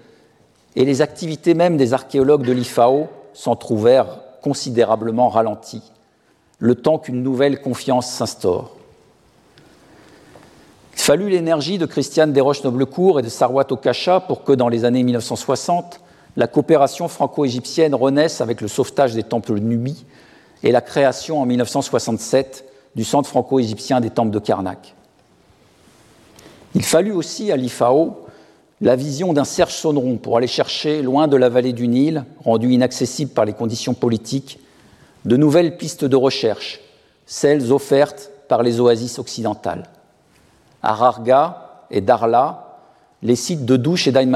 [0.75, 5.83] et les activités même des archéologues de l'IFAO s'en trouvèrent considérablement ralenties,
[6.59, 8.75] le temps qu'une nouvelle confiance s'instaure.
[10.93, 15.01] Il fallut l'énergie de Christiane Desroches-Noblecourt et de Sarwat Okacha pour que, dans les années
[15.01, 16.01] 1960,
[16.35, 20.05] la coopération franco-égyptienne renaisse avec le sauvetage des temples de Nubie
[20.63, 24.95] et la création en 1967 du Centre franco-égyptien des temples de Karnak.
[26.75, 28.25] Il fallut aussi à l'IFAO
[28.81, 32.71] la vision d'un Serge Sonneron pour aller chercher, loin de la vallée du Nil, rendue
[32.71, 34.59] inaccessible par les conditions politiques,
[35.25, 36.79] de nouvelles pistes de recherche,
[37.25, 39.83] celles offertes par les oasis occidentales.
[40.81, 42.77] À Rarga et Darla,
[43.21, 44.31] les sites de douche et d'Aïn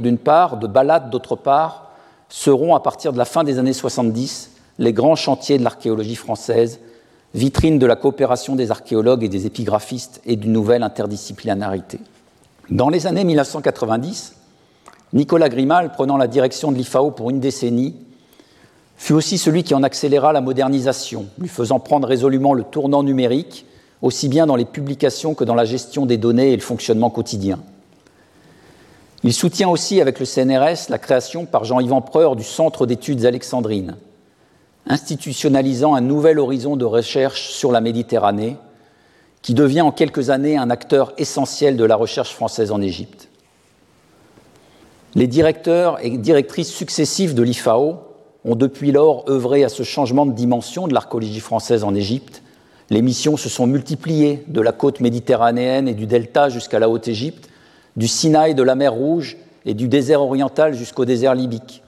[0.00, 1.90] d'une part, de Balad, d'autre part,
[2.28, 6.80] seront, à partir de la fin des années 70, les grands chantiers de l'archéologie française,
[7.34, 12.00] vitrine de la coopération des archéologues et des épigraphistes et d'une nouvelle interdisciplinarité.
[12.70, 14.34] Dans les années 1990,
[15.12, 17.94] Nicolas Grimal, prenant la direction de l'IFAO pour une décennie,
[18.96, 23.66] fut aussi celui qui en accéléra la modernisation, lui faisant prendre résolument le tournant numérique,
[24.00, 27.60] aussi bien dans les publications que dans la gestion des données et le fonctionnement quotidien.
[29.24, 33.96] Il soutient aussi avec le CNRS la création par Jean-Yvan Preur du Centre d'études alexandrines,
[34.90, 38.56] institutionnalisant un nouvel horizon de recherche sur la Méditerranée,
[39.40, 43.28] qui devient en quelques années un acteur essentiel de la recherche française en Égypte.
[45.14, 48.00] Les directeurs et directrices successifs de l'IFAO
[48.44, 52.42] ont depuis lors œuvré à ce changement de dimension de l'archéologie française en Égypte.
[52.90, 57.48] Les missions se sont multipliées de la côte méditerranéenne et du delta jusqu'à la Haute-Égypte,
[57.96, 61.82] du Sinaï, de la mer Rouge et du désert oriental jusqu'au désert libique.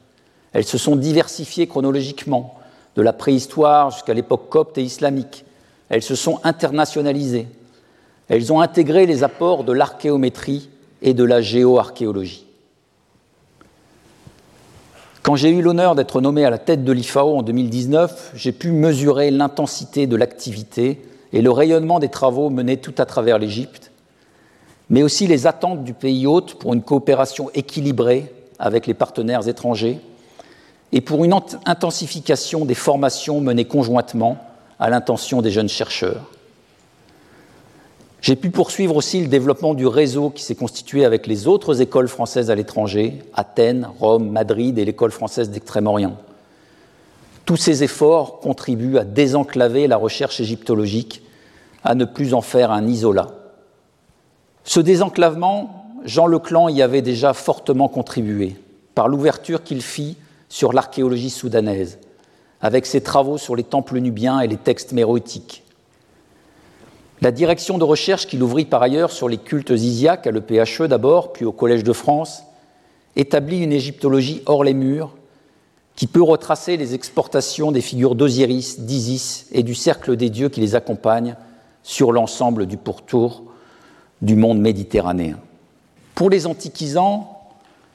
[0.52, 2.54] Elles se sont diversifiées chronologiquement,
[2.96, 5.44] de la préhistoire jusqu'à l'époque copte et islamique.
[5.88, 7.48] Elles se sont internationalisées.
[8.28, 10.70] Elles ont intégré les apports de l'archéométrie
[11.02, 12.46] et de la géoarchéologie.
[15.22, 18.72] Quand j'ai eu l'honneur d'être nommé à la tête de l'IFAO en 2019, j'ai pu
[18.72, 21.00] mesurer l'intensité de l'activité
[21.32, 23.92] et le rayonnement des travaux menés tout à travers l'Égypte,
[24.90, 30.00] mais aussi les attentes du pays hôte pour une coopération équilibrée avec les partenaires étrangers
[30.92, 34.38] et pour une intensification des formations menées conjointement
[34.78, 36.30] à l'intention des jeunes chercheurs.
[38.20, 42.06] J'ai pu poursuivre aussi le développement du réseau qui s'est constitué avec les autres écoles
[42.06, 46.16] françaises à l'étranger, Athènes, Rome, Madrid et l'école française d'Extrême-Orient.
[47.46, 51.22] Tous ces efforts contribuent à désenclaver la recherche égyptologique,
[51.82, 53.32] à ne plus en faire un isolat.
[54.62, 58.56] Ce désenclavement, Jean Leclan y avait déjà fortement contribué
[58.94, 60.16] par l'ouverture qu'il fit
[60.52, 61.98] sur l'archéologie soudanaise,
[62.60, 65.64] avec ses travaux sur les temples nubiens et les textes méroïtiques.
[67.22, 71.32] La direction de recherche qu'il ouvrit par ailleurs sur les cultes isiaques à l'EPHE d'abord,
[71.32, 72.42] puis au Collège de France,
[73.16, 75.14] établit une égyptologie hors les murs
[75.96, 80.60] qui peut retracer les exportations des figures d'Osiris, d'Isis et du cercle des dieux qui
[80.60, 81.36] les accompagnent
[81.82, 83.42] sur l'ensemble du pourtour
[84.20, 85.38] du monde méditerranéen.
[86.14, 87.41] Pour les antiquisants,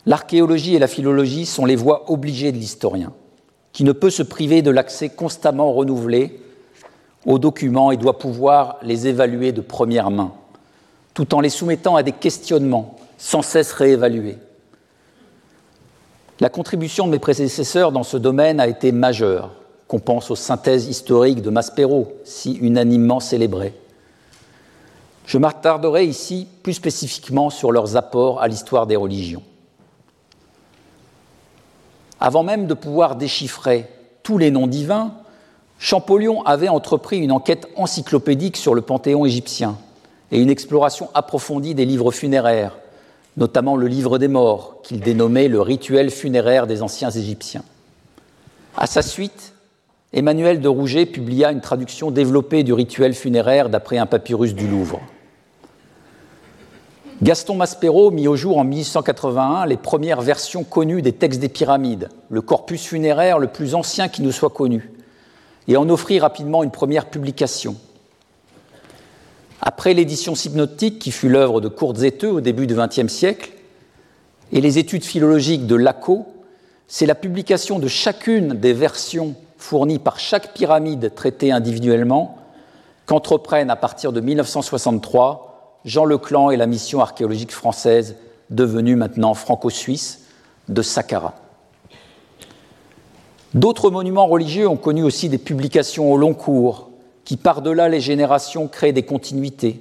[0.07, 3.11] l'archéologie et la philologie sont les voies obligées de l'historien,
[3.73, 6.39] qui ne peut se priver de l'accès constamment renouvelé
[7.25, 10.31] aux documents et doit pouvoir les évaluer de première main,
[11.13, 14.37] tout en les soumettant à des questionnements sans cesse réévalués.
[16.39, 19.51] La contribution de mes prédécesseurs dans ce domaine a été majeure,
[19.87, 23.73] qu'on pense aux synthèses historiques de Maspero, si unanimement célébrées.
[25.25, 29.43] Je m'attarderai ici plus spécifiquement sur leurs apports à l'histoire des religions.
[32.19, 33.85] Avant même de pouvoir déchiffrer
[34.23, 35.13] tous les noms divins,
[35.79, 39.77] Champollion avait entrepris une enquête encyclopédique sur le panthéon égyptien
[40.31, 42.77] et une exploration approfondie des livres funéraires,
[43.37, 47.63] notamment le livre des morts, qu'il dénommait le rituel funéraire des anciens Égyptiens.
[48.75, 49.53] À sa suite,
[50.13, 54.99] Emmanuel de Rouget publia une traduction développée du rituel funéraire d'après un papyrus du Louvre.
[57.23, 62.09] Gaston Maspero mit au jour en 1881 les premières versions connues des textes des pyramides,
[62.29, 64.91] le corpus funéraire le plus ancien qui nous soit connu,
[65.67, 67.75] et en offrit rapidement une première publication.
[69.61, 73.49] Après l'édition hypnotique, qui fut l'œuvre de Courtzeteux au début du XXe siècle,
[74.51, 76.27] et les études philologiques de Laco,
[76.87, 82.37] c'est la publication de chacune des versions fournies par chaque pyramide traitée individuellement
[83.07, 85.46] qu'entreprennent à partir de 1963
[85.87, 88.17] Jean Leclan et la mission archéologique française,
[88.49, 90.25] devenue maintenant franco-suisse,
[90.67, 91.33] de Saqqara.
[93.53, 96.89] D'autres monuments religieux ont connu aussi des publications au long cours,
[97.23, 99.79] qui par-delà les générations créent des continuités.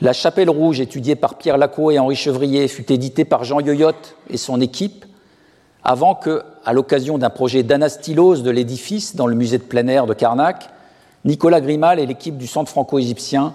[0.00, 4.16] La Chapelle Rouge, étudiée par Pierre Lacot et Henri Chevrier, fut éditée par Jean Yoyotte
[4.30, 5.04] et son équipe,
[5.82, 10.06] avant que, à l'occasion d'un projet d'anastylose de l'édifice dans le musée de plein air
[10.06, 10.70] de Carnac,
[11.24, 13.52] Nicolas Grimal et l'équipe du Centre franco-égyptien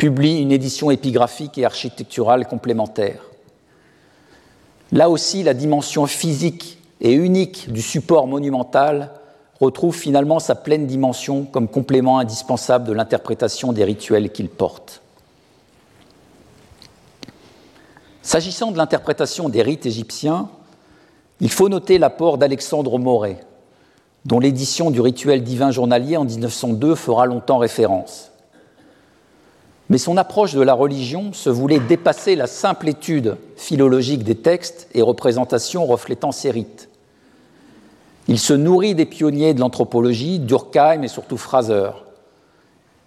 [0.00, 3.20] publient une édition épigraphique et architecturale complémentaire.
[4.92, 9.10] Là aussi, la dimension physique et unique du support monumental
[9.60, 15.02] retrouve finalement sa pleine dimension comme complément indispensable de l'interprétation des rituels qu'il porte.
[18.22, 20.48] S'agissant de l'interprétation des rites égyptiens,
[21.40, 23.44] il faut noter l'apport d'Alexandre Moret,
[24.24, 28.30] dont l'édition du rituel divin journalier en 1902 fera longtemps référence.
[29.90, 34.88] Mais son approche de la religion se voulait dépasser la simple étude philologique des textes
[34.94, 36.88] et représentations reflétant ces rites.
[38.28, 41.90] Il se nourrit des pionniers de l'anthropologie, Durkheim et surtout Fraser.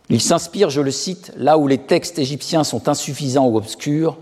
[0.09, 4.17] Il s'inspire, je le cite, là où les textes égyptiens sont insuffisants ou obscurs,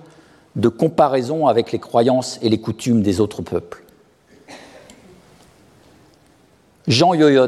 [0.56, 3.84] de comparaison avec les croyances et les coutumes des autres peuples.
[6.88, 7.48] Jean Yoyot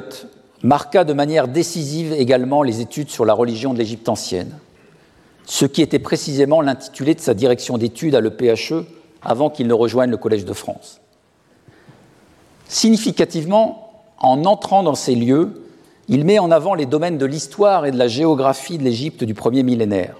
[0.64, 4.58] marqua de manière décisive également les études sur la religion de l'Égypte ancienne,
[5.46, 8.86] ce qui était précisément l'intitulé de sa direction d'études à l'EPHE
[9.22, 11.02] avant qu'il ne rejoigne le Collège de France.
[12.68, 15.64] Significativement, en entrant dans ces lieux,
[16.08, 19.34] il met en avant les domaines de l'histoire et de la géographie de l'Égypte du
[19.34, 20.16] premier millénaire.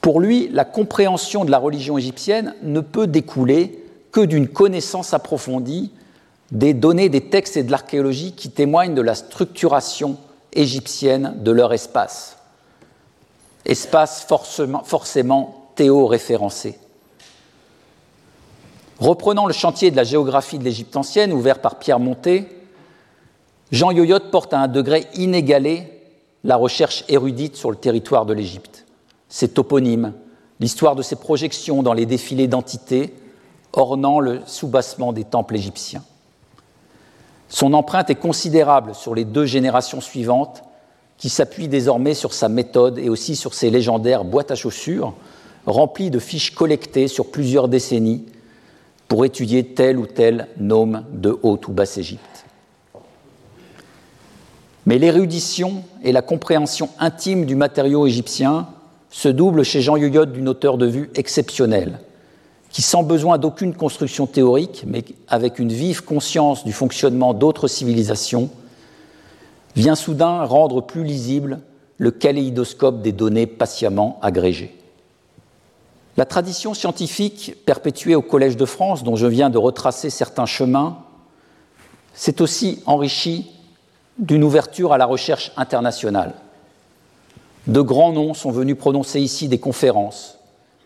[0.00, 5.92] Pour lui, la compréhension de la religion égyptienne ne peut découler que d'une connaissance approfondie
[6.50, 10.16] des données des textes et de l'archéologie qui témoignent de la structuration
[10.54, 12.37] égyptienne de leur espace.
[13.68, 16.78] Espace forcément, théo-référencé.
[18.98, 22.48] Reprenant le chantier de la géographie de l'Égypte ancienne, ouvert par Pierre Montet,
[23.70, 25.92] Jean Yoyot porte à un degré inégalé
[26.42, 28.86] la recherche érudite sur le territoire de l'Égypte.
[29.28, 30.14] Ses toponymes,
[30.60, 33.14] l'histoire de ses projections dans les défilés d'entités
[33.74, 36.02] ornant le soubassement des temples égyptiens.
[37.48, 40.62] Son empreinte est considérable sur les deux générations suivantes,
[41.18, 45.14] qui s'appuient désormais sur sa méthode et aussi sur ses légendaires boîtes à chaussures,
[45.66, 48.24] remplies de fiches collectées sur plusieurs décennies
[49.08, 52.44] pour étudier tel ou tel nome de Haute ou Basse-Égypte.
[54.86, 58.68] Mais l'érudition et la compréhension intime du matériau égyptien
[59.10, 61.98] se doublent chez Jean Yoyot d'une hauteur de vue exceptionnelle,
[62.70, 68.50] qui, sans besoin d'aucune construction théorique, mais avec une vive conscience du fonctionnement d'autres civilisations,
[69.78, 71.60] vient soudain rendre plus lisible
[71.98, 74.76] le kaléidoscope des données patiemment agrégées.
[76.16, 80.98] La tradition scientifique perpétuée au Collège de France, dont je viens de retracer certains chemins,
[82.12, 83.52] s'est aussi enrichie
[84.18, 86.34] d'une ouverture à la recherche internationale.
[87.68, 90.38] De grands noms sont venus prononcer ici des conférences,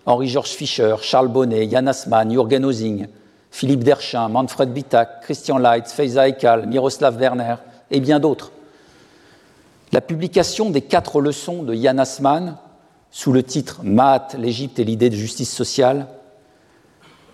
[0.05, 3.07] Henri-Georges Fischer, Charles Bonnet, Jan Assmann, Jürgen Osing,
[3.51, 7.55] Philippe Derchin, Manfred Bitak, Christian Leitz, Feiza Ekal, Miroslav Werner
[7.91, 8.53] et bien d'autres.
[9.93, 12.57] La publication des quatre leçons de Jan Assmann,
[13.11, 16.07] sous le titre Maat, l'Égypte et l'idée de justice sociale,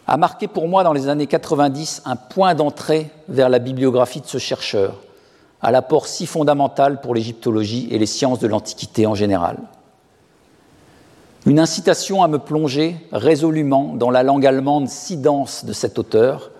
[0.06, 4.26] a marqué pour moi dans les années 90 un point d'entrée vers la bibliographie de
[4.26, 5.00] ce chercheur,
[5.62, 9.58] à l'apport si fondamental pour l'égyptologie et les sciences de l'Antiquité en général
[11.48, 16.50] une incitation à me plonger résolument dans la langue allemande si dense de cet auteur,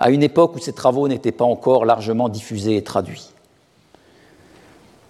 [0.00, 3.30] à une époque où ses travaux n'étaient pas encore largement diffusés et traduits.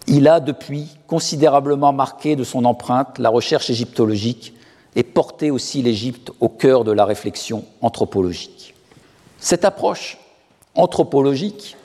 [0.07, 4.55] Il a depuis considérablement marqué de son empreinte la recherche égyptologique
[4.97, 8.75] et porté aussi l'Égypte au cœur de la réflexion anthropologique.
[9.39, 10.19] Cette approche
[10.75, 11.77] anthropologique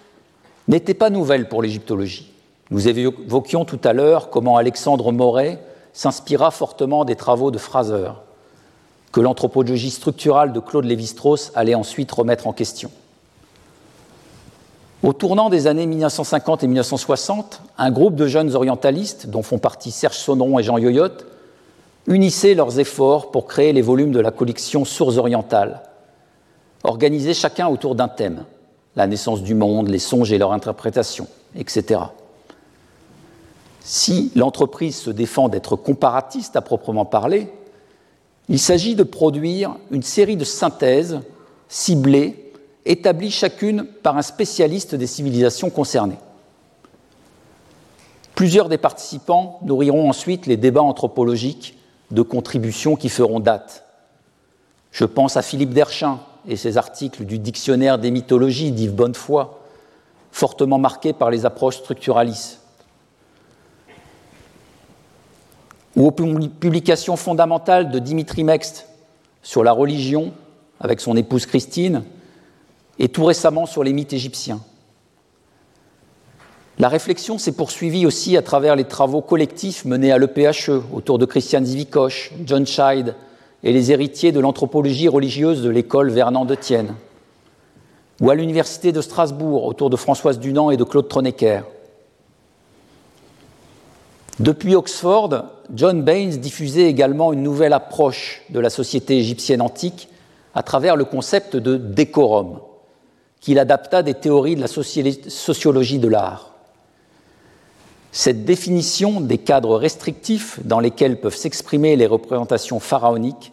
[0.68, 2.32] n'était pas nouvelle pour l'égyptologie.
[2.72, 5.60] Nous évoquions tout à l'heure comment Alexandre Moret
[5.92, 8.12] s'inspira fortement des travaux de Fraser,
[9.12, 12.90] que l'anthropologie structurale de Claude Lévi-Strauss allait ensuite remettre en question.
[15.04, 19.92] Au tournant des années 1950 et 1960, un groupe de jeunes orientalistes, dont font partie
[19.92, 21.10] Serge Sonneron et Jean Yoyot,
[22.08, 25.82] unissaient leurs efforts pour créer les volumes de la collection Sources orientales,
[26.84, 28.46] organisés chacun autour d'un thème,
[28.96, 31.28] la naissance du monde, les songes et leur interprétation,
[31.58, 32.00] etc.
[33.82, 37.52] Si l'entreprise se défend d'être comparatiste à proprement parler,
[38.48, 41.20] il s'agit de produire une série de synthèses
[41.68, 42.43] ciblées,
[42.86, 46.18] établies chacune par un spécialiste des civilisations concernées.
[48.36, 51.78] Plusieurs des participants nourriront ensuite les débats anthropologiques
[52.12, 53.86] de contributions qui feront date.
[54.92, 59.48] Je pense à Philippe Derchin et ses articles du Dictionnaire des mythologies d'Yves Bonnefoy,
[60.32, 62.60] fortement marqués par les approches structuralistes
[65.96, 68.88] ou aux publications fondamentales de Dimitri Mext
[69.42, 70.34] sur la religion
[70.80, 72.04] avec son épouse Christine,
[73.00, 74.62] et tout récemment sur les mythes égyptiens.
[76.80, 81.26] La réflexion s'est poursuivie aussi à travers les travaux collectifs menés à l'EPHE autour de
[81.26, 83.16] Christian Zivikoch, John Scheid
[83.64, 86.96] et les héritiers de l'anthropologie religieuse de l'école Vernon de Tienne,
[88.20, 91.62] ou à l'Université de Strasbourg autour de Françoise Dunant et de Claude Tronecker.
[94.40, 100.10] Depuis Oxford, John Baines diffusait également une nouvelle approche de la société égyptienne antique
[100.56, 102.60] à travers le concept de décorum,
[103.44, 106.52] qu'il adapta des théories de la sociologie de l'art.
[108.14, 113.52] Cette définition des cadres restrictifs dans lesquels peuvent s'exprimer les représentations pharaoniques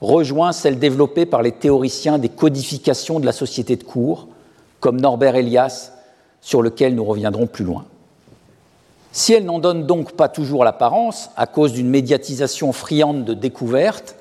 [0.00, 4.28] rejoint celle développée par les théoriciens des codifications de la société de cour,
[4.78, 5.90] comme Norbert Elias,
[6.40, 7.84] sur lequel nous reviendrons plus loin.
[9.10, 14.14] Si elle n'en donne donc pas toujours l'apparence, à cause d'une médiatisation friande de découvertes,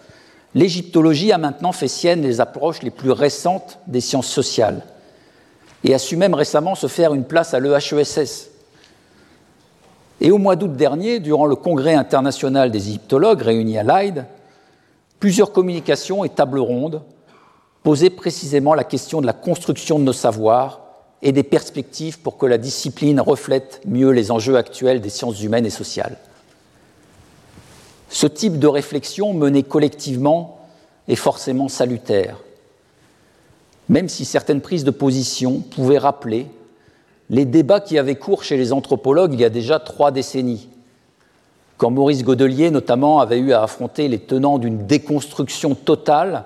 [0.56, 4.82] l'égyptologie a maintenant fait sienne les approches les plus récentes des sciences sociales
[5.86, 8.50] et a su même récemment se faire une place à l'EHESS.
[10.20, 14.26] Et au mois d'août dernier, durant le congrès international des égyptologues réunis à Leyde,
[15.20, 17.04] plusieurs communications et tables rondes
[17.84, 20.82] posaient précisément la question de la construction de nos savoirs
[21.22, 25.68] et des perspectives pour que la discipline reflète mieux les enjeux actuels des sciences humaines
[25.68, 26.18] et sociales.
[28.10, 30.68] Ce type de réflexion menée collectivement
[31.08, 32.38] est forcément salutaire,
[33.90, 36.48] même si certaines prises de position pouvaient rappeler
[37.30, 40.70] les débats qui avaient cours chez les anthropologues il y a déjà trois décennies,
[41.78, 46.46] quand Maurice Godelier notamment avait eu à affronter les tenants d'une déconstruction totale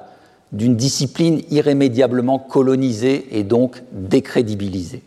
[0.52, 5.04] d'une discipline irrémédiablement colonisée et donc décrédibilisée.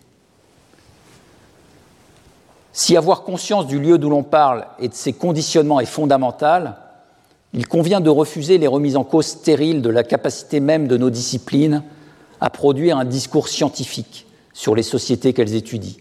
[2.72, 6.76] Si avoir conscience du lieu d'où l'on parle et de ses conditionnements est fondamental,
[7.52, 11.10] il convient de refuser les remises en cause stériles de la capacité même de nos
[11.10, 11.82] disciplines
[12.42, 15.94] à produire un discours scientifique sur les sociétés qu'elles étudient.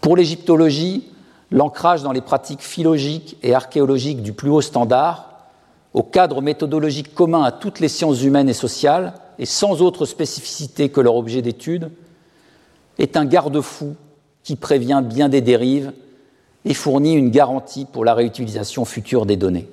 [0.00, 1.10] Pour l'égyptologie,
[1.50, 5.48] l'ancrage dans les pratiques philologiques et archéologiques du plus haut standard,
[5.92, 10.88] au cadre méthodologique commun à toutes les sciences humaines et sociales, et sans autre spécificité
[10.88, 11.90] que leur objet d'étude,
[13.00, 13.96] est un garde-fou
[14.44, 15.92] qui prévient bien des dérives
[16.64, 19.68] et fournit une garantie pour la réutilisation future des données.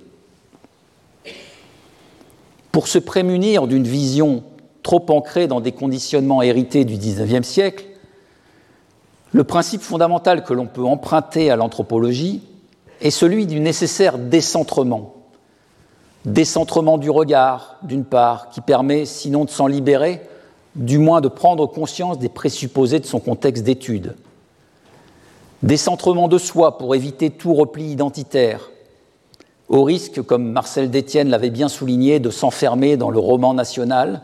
[2.71, 4.43] Pour se prémunir d'une vision
[4.87, 7.83] trop ancrée dans des conditionnements hérités du XIXe siècle,
[9.33, 12.41] le principe fondamental que l'on peut emprunter à l'anthropologie
[13.01, 15.13] est celui du nécessaire décentrement.
[16.23, 20.21] Décentrement du regard, d'une part, qui permet, sinon de s'en libérer,
[20.75, 24.15] du moins de prendre conscience des présupposés de son contexte d'étude.
[25.63, 28.71] Décentrement de soi pour éviter tout repli identitaire,
[29.67, 34.21] au risque, comme Marcel Détienne l'avait bien souligné, de s'enfermer dans le roman national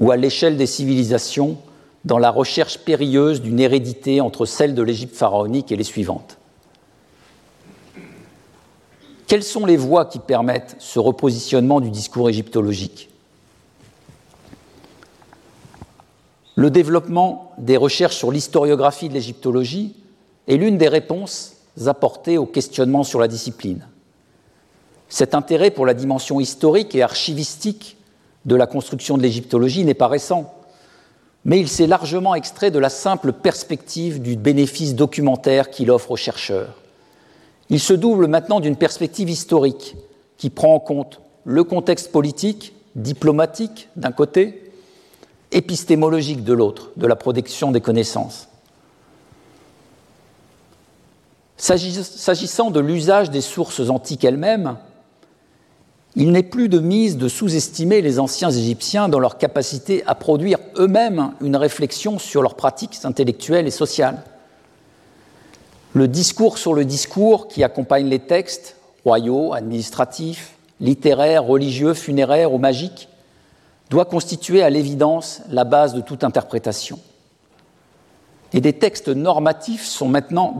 [0.00, 1.58] ou à l'échelle des civilisations
[2.04, 6.38] dans la recherche périlleuse d'une hérédité entre celle de l'Égypte pharaonique et les suivantes.
[9.26, 13.10] Quelles sont les voies qui permettent ce repositionnement du discours égyptologique?
[16.56, 19.94] Le développement des recherches sur l'historiographie de l'égyptologie
[20.48, 21.52] est l'une des réponses
[21.86, 23.86] apportées au questionnement sur la discipline.
[25.08, 27.96] Cet intérêt pour la dimension historique et archivistique
[28.44, 30.54] de la construction de l'égyptologie n'est pas récent,
[31.44, 36.16] mais il s'est largement extrait de la simple perspective du bénéfice documentaire qu'il offre aux
[36.16, 36.80] chercheurs.
[37.70, 39.96] Il se double maintenant d'une perspective historique
[40.36, 44.72] qui prend en compte le contexte politique, diplomatique d'un côté,
[45.52, 48.48] épistémologique de l'autre, de la protection des connaissances.
[51.56, 54.78] S'agissant de l'usage des sources antiques elles-mêmes,
[56.16, 60.58] il n'est plus de mise de sous-estimer les anciens Égyptiens dans leur capacité à produire
[60.76, 64.22] eux-mêmes une réflexion sur leurs pratiques intellectuelles et sociales.
[65.92, 72.58] Le discours sur le discours qui accompagne les textes, royaux, administratifs, littéraires, religieux, funéraires ou
[72.58, 73.08] magiques,
[73.88, 76.98] doit constituer à l'évidence la base de toute interprétation.
[78.52, 80.54] Et des textes normatifs sont maintenant,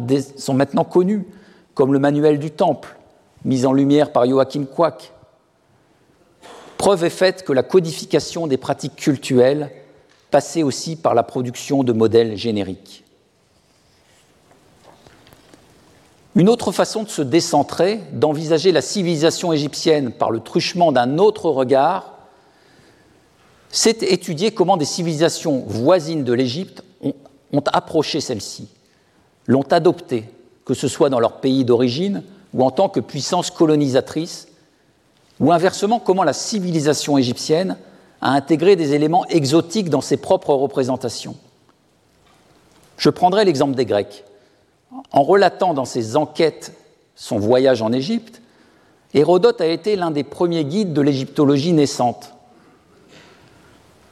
[0.88, 1.26] connus,
[1.74, 2.96] comme le Manuel du Temple,
[3.44, 5.12] mis en lumière par Joachim Quack.
[6.80, 9.70] Preuve est faite que la codification des pratiques cultuelles
[10.30, 13.04] passait aussi par la production de modèles génériques.
[16.34, 21.50] Une autre façon de se décentrer, d'envisager la civilisation égyptienne par le truchement d'un autre
[21.50, 22.14] regard,
[23.68, 28.68] c'est étudier comment des civilisations voisines de l'Égypte ont approché celle-ci,
[29.46, 30.30] l'ont adoptée,
[30.64, 32.22] que ce soit dans leur pays d'origine
[32.54, 34.48] ou en tant que puissance colonisatrice,
[35.40, 37.76] ou inversement comment la civilisation égyptienne
[38.20, 41.34] a intégré des éléments exotiques dans ses propres représentations.
[42.98, 44.24] Je prendrai l'exemple des Grecs.
[45.10, 46.74] En relatant dans ses enquêtes
[47.14, 48.42] son voyage en Égypte,
[49.14, 52.34] Hérodote a été l'un des premiers guides de l'égyptologie naissante.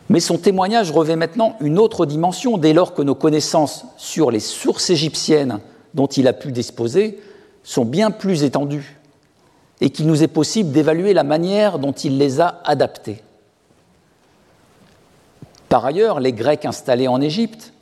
[0.08, 4.40] Mais son témoignage revêt maintenant une autre dimension dès lors que nos connaissances sur les
[4.40, 5.60] sources égyptiennes
[5.92, 7.20] dont il a pu disposer
[7.62, 8.97] sont bien plus étendues
[9.80, 13.22] et qu'il nous est possible d'évaluer la manière dont il les a adaptées.
[15.68, 17.72] Par ailleurs, les Grecs installés en Égypte,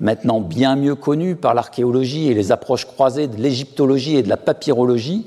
[0.00, 4.36] maintenant bien mieux connus par l'archéologie et les approches croisées de l'égyptologie et de la
[4.36, 5.26] papyrologie,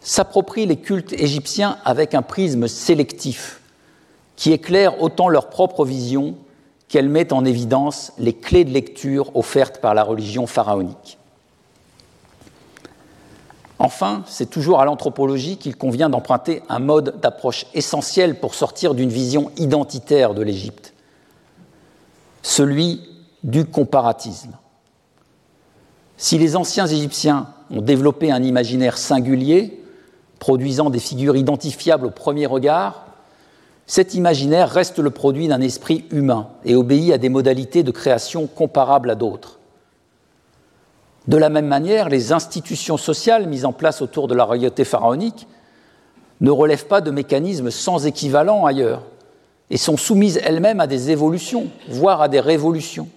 [0.00, 3.60] s'approprient les cultes égyptiens avec un prisme sélectif
[4.36, 6.36] qui éclaire autant leur propre vision
[6.88, 11.17] qu'elle met en évidence les clés de lecture offertes par la religion pharaonique.
[13.78, 19.10] Enfin, c'est toujours à l'anthropologie qu'il convient d'emprunter un mode d'approche essentiel pour sortir d'une
[19.10, 20.94] vision identitaire de l'Égypte,
[22.42, 23.00] celui
[23.44, 24.56] du comparatisme.
[26.16, 29.80] Si les anciens Égyptiens ont développé un imaginaire singulier,
[30.40, 33.06] produisant des figures identifiables au premier regard,
[33.86, 38.48] cet imaginaire reste le produit d'un esprit humain et obéit à des modalités de création
[38.48, 39.57] comparables à d'autres.
[41.28, 45.46] De la même manière, les institutions sociales mises en place autour de la royauté pharaonique
[46.40, 49.02] ne relèvent pas de mécanismes sans équivalent ailleurs
[49.68, 53.08] et sont soumises elles-mêmes à des évolutions, voire à des révolutions.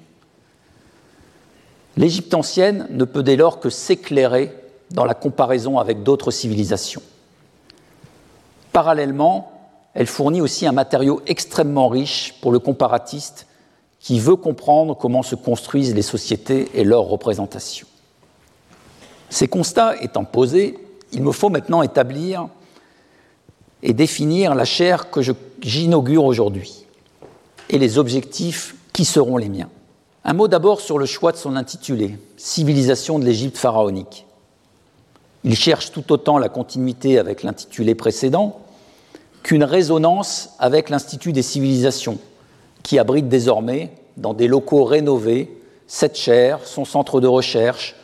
[1.95, 4.53] L'Égypte ancienne ne peut dès lors que s'éclairer
[4.89, 7.01] dans la comparaison avec d'autres civilisations.
[8.73, 9.53] Parallèlement,
[9.93, 13.47] elle fournit aussi un matériau extrêmement riche pour le comparatiste
[14.01, 17.87] qui veut comprendre comment se construisent les sociétés et leurs représentations.
[19.31, 20.77] Ces constats étant posés,
[21.13, 22.49] il me faut maintenant établir
[23.81, 25.21] et définir la chaire que
[25.61, 26.85] j'inaugure aujourd'hui
[27.69, 29.69] et les objectifs qui seront les miens.
[30.25, 34.25] Un mot d'abord sur le choix de son intitulé, Civilisation de l'Égypte pharaonique.
[35.45, 38.59] Il cherche tout autant la continuité avec l'intitulé précédent
[39.43, 42.19] qu'une résonance avec l'Institut des civilisations,
[42.83, 45.57] qui abrite désormais, dans des locaux rénovés,
[45.87, 47.95] cette chaire, son centre de recherche,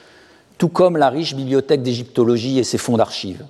[0.58, 3.46] tout comme la riche bibliothèque d'égyptologie et ses fonds d'archives.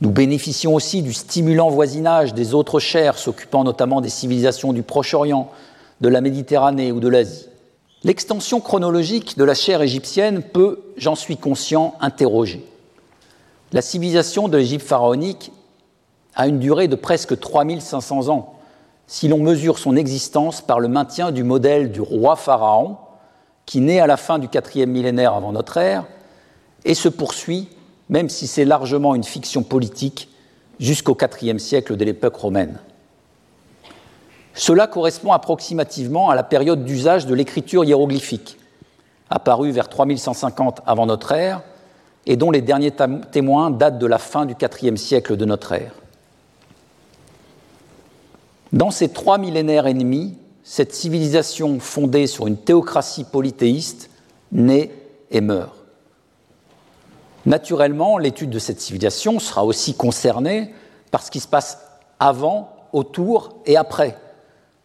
[0.00, 5.50] Nous bénéficions aussi du stimulant voisinage des autres chaires s'occupant notamment des civilisations du Proche-Orient,
[6.00, 7.46] de la Méditerranée ou de l'Asie.
[8.02, 12.66] L'extension chronologique de la chaire égyptienne peut, j'en suis conscient, interroger.
[13.72, 15.52] La civilisation de l'Égypte pharaonique
[16.34, 18.54] a une durée de presque 3500 ans,
[19.06, 22.96] si l'on mesure son existence par le maintien du modèle du roi pharaon,
[23.66, 26.04] qui naît à la fin du quatrième millénaire avant notre ère
[26.84, 27.68] et se poursuit
[28.12, 30.28] même si c'est largement une fiction politique,
[30.78, 32.78] jusqu'au IVe siècle de l'époque romaine.
[34.52, 38.58] Cela correspond approximativement à la période d'usage de l'écriture hiéroglyphique,
[39.30, 41.62] apparue vers 3150 avant notre ère,
[42.26, 42.92] et dont les derniers
[43.32, 45.94] témoins datent de la fin du IVe siècle de notre ère.
[48.74, 54.10] Dans ces trois millénaires ennemis, cette civilisation fondée sur une théocratie polythéiste
[54.52, 54.90] naît
[55.30, 55.76] et meurt.
[57.44, 60.72] Naturellement, l'étude de cette civilisation sera aussi concernée
[61.10, 61.78] par ce qui se passe
[62.20, 64.16] avant, autour et après,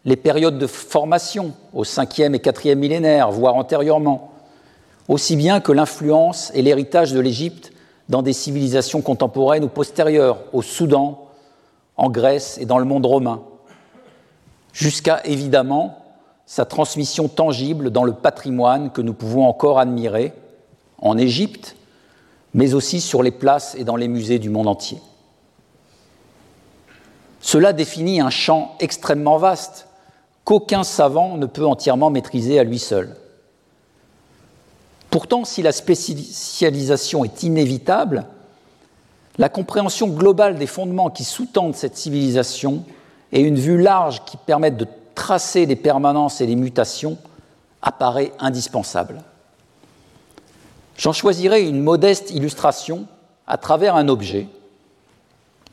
[0.04, 4.32] les périodes de formation au 5e et 4e millénaire, voire antérieurement,
[5.06, 7.72] aussi bien que l'influence et l'héritage de l'Égypte
[8.08, 11.28] dans des civilisations contemporaines ou postérieures, au Soudan,
[11.96, 13.42] en Grèce et dans le monde romain,
[14.72, 16.04] jusqu'à évidemment
[16.46, 20.32] sa transmission tangible dans le patrimoine que nous pouvons encore admirer
[21.00, 21.76] en Égypte
[22.54, 25.00] mais aussi sur les places et dans les musées du monde entier.
[27.40, 29.86] Cela définit un champ extrêmement vaste
[30.44, 33.16] qu'aucun savant ne peut entièrement maîtriser à lui seul.
[35.10, 38.26] Pourtant, si la spécialisation est inévitable,
[39.38, 42.84] la compréhension globale des fondements qui sous-tendent cette civilisation
[43.32, 47.18] et une vue large qui permette de tracer les permanences et les mutations
[47.82, 49.22] apparaît indispensable.
[50.96, 53.06] J'en choisirai une modeste illustration
[53.46, 54.48] à travers un objet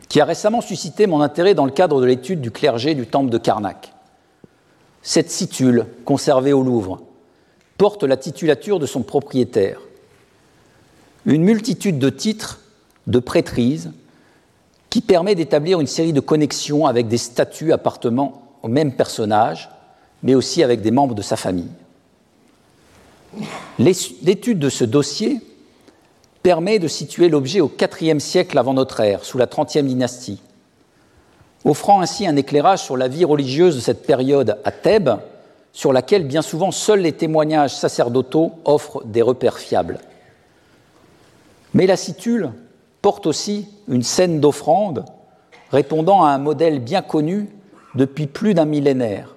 [0.07, 3.31] qui a récemment suscité mon intérêt dans le cadre de l'étude du clergé du temple
[3.31, 3.93] de Karnak.
[5.01, 7.01] Cette situle, conservée au Louvre,
[7.77, 9.79] porte la titulature de son propriétaire.
[11.25, 12.61] Une multitude de titres
[13.07, 13.91] de prêtrise
[14.95, 19.69] qui permet d'établir une série de connexions avec des statuts appartenant au même personnage,
[20.23, 21.67] mais aussi avec des membres de sa famille.
[23.77, 25.41] L'étude de ce dossier
[26.43, 27.69] permet de situer l'objet au
[27.99, 30.41] IVe siècle avant notre ère, sous la 30e dynastie,
[31.65, 35.19] offrant ainsi un éclairage sur la vie religieuse de cette période à Thèbes,
[35.73, 39.99] sur laquelle bien souvent seuls les témoignages sacerdotaux offrent des repères fiables.
[41.73, 42.53] Mais la situle
[43.05, 45.05] porte aussi une scène d'offrande
[45.69, 47.47] répondant à un modèle bien connu
[47.93, 49.35] depuis plus d'un millénaire,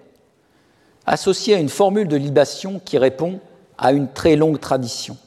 [1.05, 3.41] associé à une formule de libation qui répond
[3.77, 5.19] a une très longue tradition.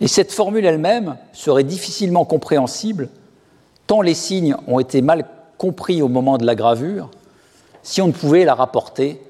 [0.00, 3.10] Et cette formule elle-même serait difficilement compréhensible,
[3.86, 5.26] tant les signes ont été mal
[5.58, 7.10] compris au moment de la gravure,
[7.82, 9.20] si on ne pouvait la rapporter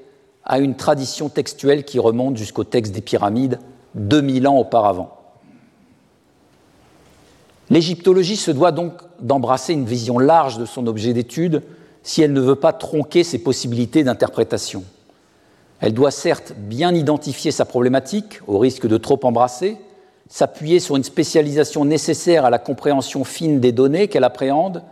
[0.45, 3.59] à une tradition textuelle qui remonte jusqu'au texte des pyramides
[3.95, 5.16] 2000 ans auparavant.
[7.69, 11.63] L'égyptologie se doit donc d'embrasser une vision large de son objet d'étude
[12.03, 14.83] si elle ne veut pas tronquer ses possibilités d'interprétation.
[15.81, 19.77] Elle doit certes bien identifier sa problématique, au risque de trop embrasser,
[20.29, 24.83] s'appuyer sur une spécialisation nécessaire à la compréhension fine des données qu'elle appréhende,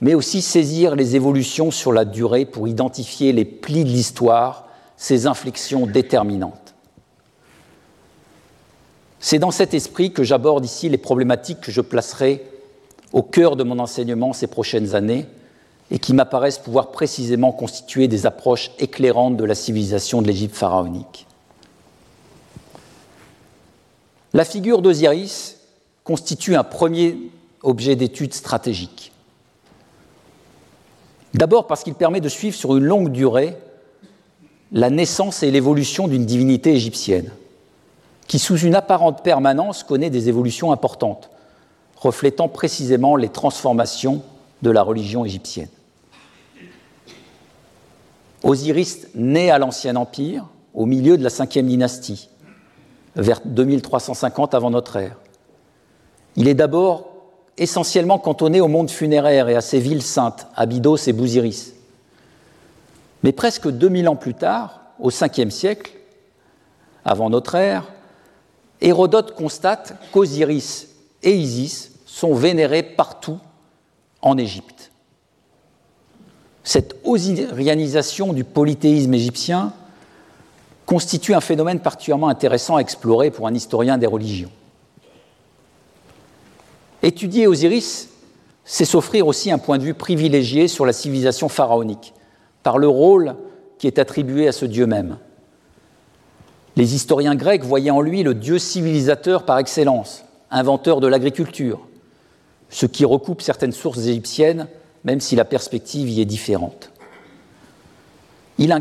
[0.00, 5.26] mais aussi saisir les évolutions sur la durée pour identifier les plis de l'histoire, ses
[5.26, 6.59] inflexions déterminantes.
[9.20, 12.44] C'est dans cet esprit que j'aborde ici les problématiques que je placerai
[13.12, 15.26] au cœur de mon enseignement ces prochaines années,
[15.90, 21.26] et qui m'apparaissent pouvoir précisément constituer des approches éclairantes de la civilisation de l'Égypte pharaonique.
[24.32, 25.56] La figure d'Osiris
[26.04, 27.16] constitue un premier
[27.62, 29.12] objet d'étude stratégique.
[31.34, 33.56] D'abord parce qu'il permet de suivre sur une longue durée
[34.72, 37.32] la naissance et l'évolution d'une divinité égyptienne,
[38.30, 41.30] qui sous une apparente permanence connaît des évolutions importantes,
[41.96, 44.22] reflétant précisément les transformations
[44.62, 45.68] de la religion égyptienne.
[48.44, 52.28] Osiris naît à l'Ancien Empire, au milieu de la cinquième dynastie,
[53.16, 55.16] vers 2350 avant notre ère.
[56.36, 57.08] Il est d'abord
[57.58, 61.74] essentiellement cantonné au monde funéraire et à ses villes saintes, Abydos et Bousiris.
[63.24, 65.90] Mais presque 2000 ans plus tard, au 5e siècle,
[67.04, 67.88] avant notre ère,
[68.80, 70.88] Hérodote constate qu'Osiris
[71.22, 73.38] et Isis sont vénérés partout
[74.22, 74.90] en Égypte.
[76.64, 79.72] Cette osirianisation du polythéisme égyptien
[80.86, 84.50] constitue un phénomène particulièrement intéressant à explorer pour un historien des religions.
[87.02, 88.08] Étudier Osiris,
[88.64, 92.12] c'est s'offrir aussi un point de vue privilégié sur la civilisation pharaonique,
[92.62, 93.36] par le rôle
[93.78, 95.16] qui est attribué à ce dieu même.
[96.76, 101.80] Les historiens grecs voyaient en lui le dieu civilisateur par excellence, inventeur de l'agriculture,
[102.68, 104.68] ce qui recoupe certaines sources égyptiennes,
[105.04, 106.90] même si la perspective y est différente.
[108.58, 108.72] Il,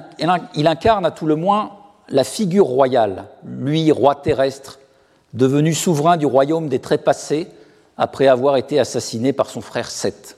[0.68, 1.72] incarne à tout le moins
[2.10, 4.80] la figure royale, lui, roi terrestre,
[5.34, 7.48] devenu souverain du royaume des Trépassés
[7.98, 10.38] après avoir été assassiné par son frère Seth.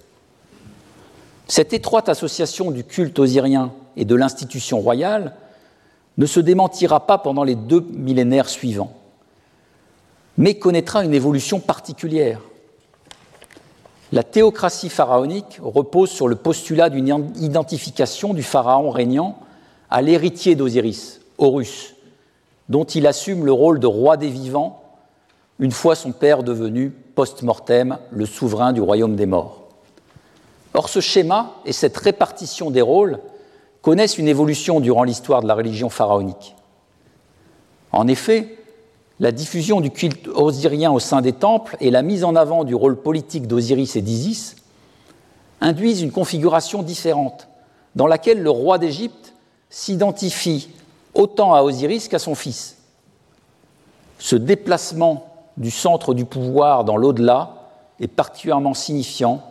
[1.48, 5.34] Cette étroite association du culte osirien et de l'institution royale
[6.18, 8.94] ne se démentira pas pendant les deux millénaires suivants,
[10.38, 12.42] mais connaîtra une évolution particulière.
[14.12, 19.40] La théocratie pharaonique repose sur le postulat d'une identification du pharaon régnant
[19.90, 21.96] à l'héritier d'Osiris, Horus,
[22.68, 24.82] dont il assume le rôle de roi des vivants
[25.62, 29.62] une fois son père devenu post-mortem le souverain du royaume des morts.
[30.74, 33.20] Or, ce schéma et cette répartition des rôles
[33.82, 36.56] connaissent une évolution durant l'histoire de la religion pharaonique.
[37.92, 38.58] En effet,
[39.20, 42.76] la diffusion du culte osirien au sein des temples et la mise en avant du
[42.76, 44.56] rôle politique d'Osiris et d'Isis
[45.62, 47.48] induisent une configuration différente,
[47.96, 49.34] dans laquelle le roi d'Égypte
[49.70, 50.70] s'identifie
[51.14, 52.78] autant à Osiris qu'à son fils.
[54.18, 55.28] Ce déplacement
[55.58, 57.56] du centre du pouvoir dans l'au-delà
[58.00, 59.44] est particulièrement signifiant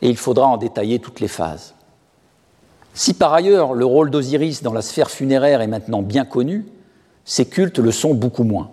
[0.00, 1.74] et il faudra en détailler toutes les phases.
[2.94, 6.66] Si par ailleurs le rôle d'Osiris dans la sphère funéraire est maintenant bien connu,
[7.24, 8.70] ses cultes le sont beaucoup moins.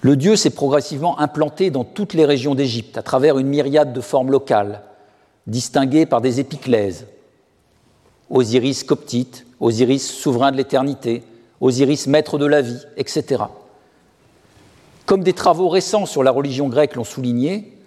[0.00, 4.00] Le dieu s'est progressivement implanté dans toutes les régions d'Égypte à travers une myriade de
[4.00, 4.82] formes locales,
[5.46, 7.06] distinguées par des épiclèses.
[8.30, 11.24] Osiris coptite, Osiris souverain de l'éternité,
[11.60, 13.44] Osiris maître de la vie, etc.
[15.06, 17.78] Comme des travaux récents sur la religion grecque l'ont souligné,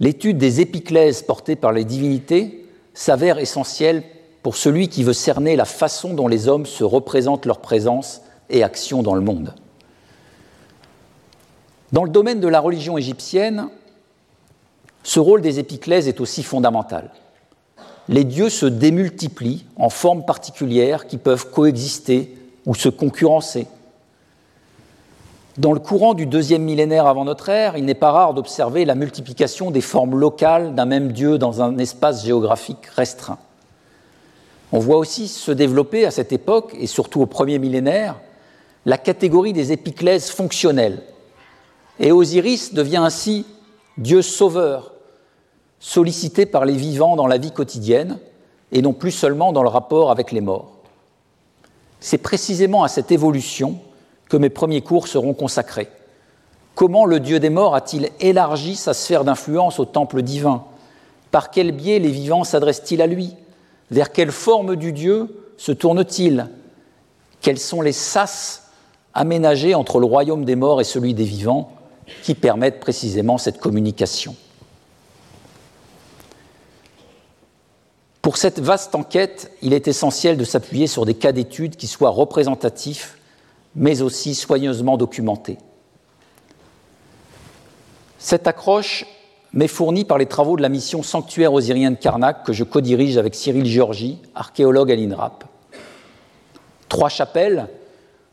[0.00, 2.59] L'étude des épiclèses portées par les divinités
[2.94, 4.02] s'avère essentielle
[4.42, 8.62] pour celui qui veut cerner la façon dont les hommes se représentent leur présence et
[8.62, 9.54] action dans le monde.
[11.92, 13.68] Dans le domaine de la religion égyptienne,
[15.02, 17.10] ce rôle des épiclèses est aussi fondamental.
[18.08, 22.36] Les dieux se démultiplient en formes particulières qui peuvent coexister
[22.66, 23.66] ou se concurrencer.
[25.60, 28.94] Dans le courant du deuxième millénaire avant notre ère, il n'est pas rare d'observer la
[28.94, 33.36] multiplication des formes locales d'un même Dieu dans un espace géographique restreint.
[34.72, 38.18] On voit aussi se développer à cette époque, et surtout au premier millénaire,
[38.86, 41.02] la catégorie des épiclèses fonctionnelles.
[41.98, 43.44] Et Osiris devient ainsi
[43.98, 44.94] Dieu sauveur,
[45.78, 48.18] sollicité par les vivants dans la vie quotidienne,
[48.72, 50.72] et non plus seulement dans le rapport avec les morts.
[52.00, 53.78] C'est précisément à cette évolution
[54.30, 55.88] que mes premiers cours seront consacrés.
[56.74, 60.64] Comment le Dieu des morts a-t-il élargi sa sphère d'influence au temple divin?
[61.30, 63.34] Par quel biais les vivants s'adressent-ils à lui?
[63.90, 66.48] Vers quelle forme du Dieu se tourne-t-il
[67.42, 68.70] Quels sont les sas
[69.12, 71.72] aménagés entre le royaume des morts et celui des vivants
[72.22, 74.36] qui permettent précisément cette communication?
[78.22, 82.10] Pour cette vaste enquête, il est essentiel de s'appuyer sur des cas d'études qui soient
[82.10, 83.16] représentatifs
[83.74, 85.58] mais aussi soigneusement documentée.
[88.18, 89.06] Cette accroche
[89.52, 93.16] m'est fournie par les travaux de la mission Sanctuaire osirien de Karnak que je codirige
[93.16, 95.44] avec Cyril Georgi, archéologue à l'INRAP.
[96.88, 97.68] Trois chapelles,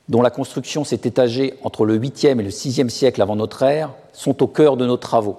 [0.09, 3.93] dont la construction s'est étagée entre le 8e et le 6e siècle avant notre ère,
[4.13, 5.37] sont au cœur de nos travaux.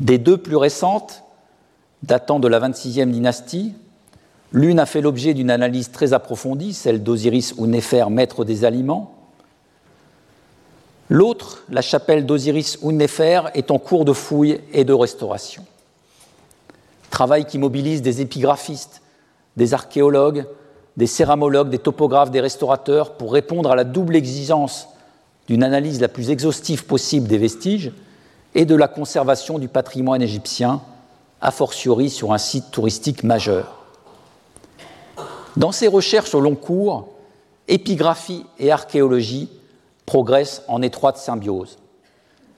[0.00, 1.22] Des deux plus récentes,
[2.02, 3.74] datant de la 26e dynastie,
[4.52, 9.14] L'une a fait l'objet d'une analyse très approfondie, celle d'Osiris ou Néfer, maître des aliments.
[11.08, 15.64] L'autre, la chapelle d'Osiris Unnefer, est en cours de fouille et de restauration.
[17.10, 19.02] Travail qui mobilise des épigraphistes,
[19.56, 20.46] des archéologues,
[20.96, 24.88] des céramologues, des topographes, des restaurateurs pour répondre à la double exigence
[25.48, 27.92] d'une analyse la plus exhaustive possible des vestiges
[28.54, 30.80] et de la conservation du patrimoine égyptien,
[31.40, 33.81] a fortiori sur un site touristique majeur.
[35.56, 37.08] Dans ces recherches au long cours,
[37.68, 39.48] épigraphie et archéologie
[40.06, 41.78] progressent en étroite symbiose.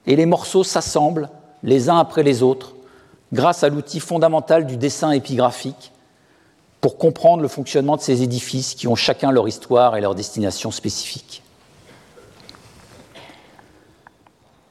[0.07, 1.29] Et les morceaux s'assemblent
[1.63, 2.75] les uns après les autres
[3.33, 5.93] grâce à l'outil fondamental du dessin épigraphique
[6.81, 10.71] pour comprendre le fonctionnement de ces édifices qui ont chacun leur histoire et leur destination
[10.71, 11.43] spécifique.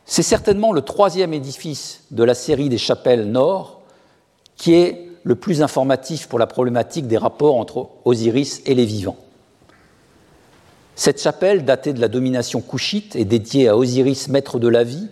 [0.06, 3.82] C'est certainement le troisième édifice de la série des chapelles nord
[4.56, 9.18] qui est le plus informatif pour la problématique des rapports entre Osiris et les vivants.
[10.96, 15.08] Cette chapelle, datée de la domination couchite et dédiée à Osiris, maître de la vie,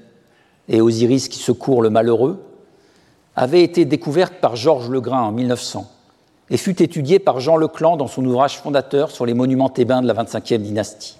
[0.70, 2.43] et Osiris qui secourt le malheureux,
[3.36, 5.89] avait été découverte par Georges Legrain en 1900
[6.49, 10.07] et fut étudiée par Jean Leclan dans son ouvrage fondateur sur les monuments thébains de
[10.07, 11.18] la 25e dynastie.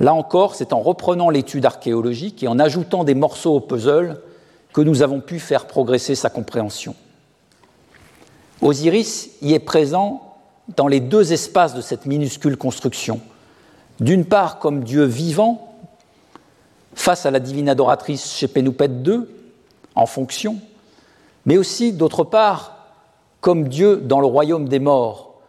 [0.00, 4.20] Là encore, c'est en reprenant l'étude archéologique et en ajoutant des morceaux au puzzle
[4.76, 6.94] que nous avons pu faire progresser sa compréhension.
[8.60, 10.36] Osiris y est présent
[10.76, 13.22] dans les deux espaces de cette minuscule construction.
[14.00, 15.78] D'une part, comme Dieu vivant,
[16.94, 19.20] face à la divine adoratrice Shepénoupet II,
[19.94, 20.58] en fonction,
[21.46, 22.92] mais aussi, d'autre part,
[23.40, 25.40] comme Dieu dans le royaume des morts,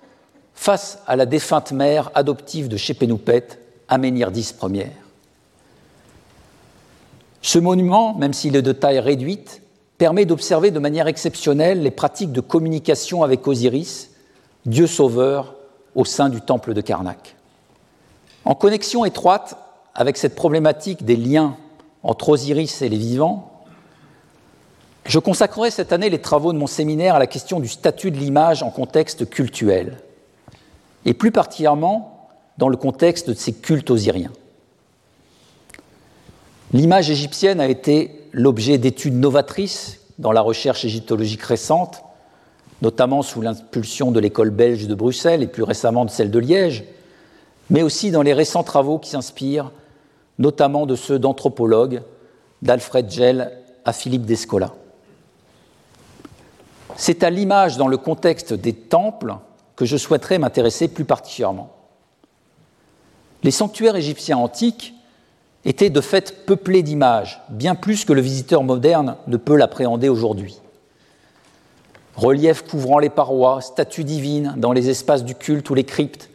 [0.54, 3.46] face à la défunte mère adoptive de Shepénoupet,
[3.90, 4.94] Aménirdis Ier.
[7.48, 9.62] Ce monument, même s'il est de taille réduite,
[9.98, 14.12] permet d'observer de manière exceptionnelle les pratiques de communication avec Osiris,
[14.66, 15.56] Dieu sauveur,
[15.96, 17.38] au sein du temple de Karnak.
[18.44, 19.56] En connexion étroite
[19.96, 21.56] avec cette problématique des liens
[22.04, 23.64] entre Osiris et les vivants,
[25.06, 28.18] je consacrerai cette année les travaux de mon séminaire à la question du statut de
[28.18, 30.00] l'image en contexte cultuel,
[31.06, 32.28] et plus particulièrement
[32.58, 34.34] dans le contexte de ces cultes osiriens.
[36.74, 42.04] L'image égyptienne a été l'objet d'études novatrices dans la recherche égyptologique récente,
[42.82, 46.84] notamment sous l'impulsion de l'école belge de Bruxelles et plus récemment de celle de Liège,
[47.70, 49.72] mais aussi dans les récents travaux qui s'inspirent
[50.40, 52.04] notamment de ceux d'anthropologues,
[52.62, 53.52] d'Alfred Gell
[53.86, 54.74] à Philippe Descola.
[56.96, 59.36] C'est à l'image dans le contexte des temples
[59.76, 61.72] que je souhaiterais m'intéresser plus particulièrement.
[63.44, 64.94] Les sanctuaires égyptiens antiques
[65.68, 70.62] étaient de fait peuplés d'images, bien plus que le visiteur moderne ne peut l'appréhender aujourd'hui.
[72.16, 76.30] Reliefs couvrant les parois, statues divines dans les espaces du culte ou les cryptes,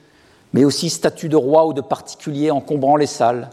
[0.52, 3.48] mais aussi statues de rois ou de particuliers encombrant les salles,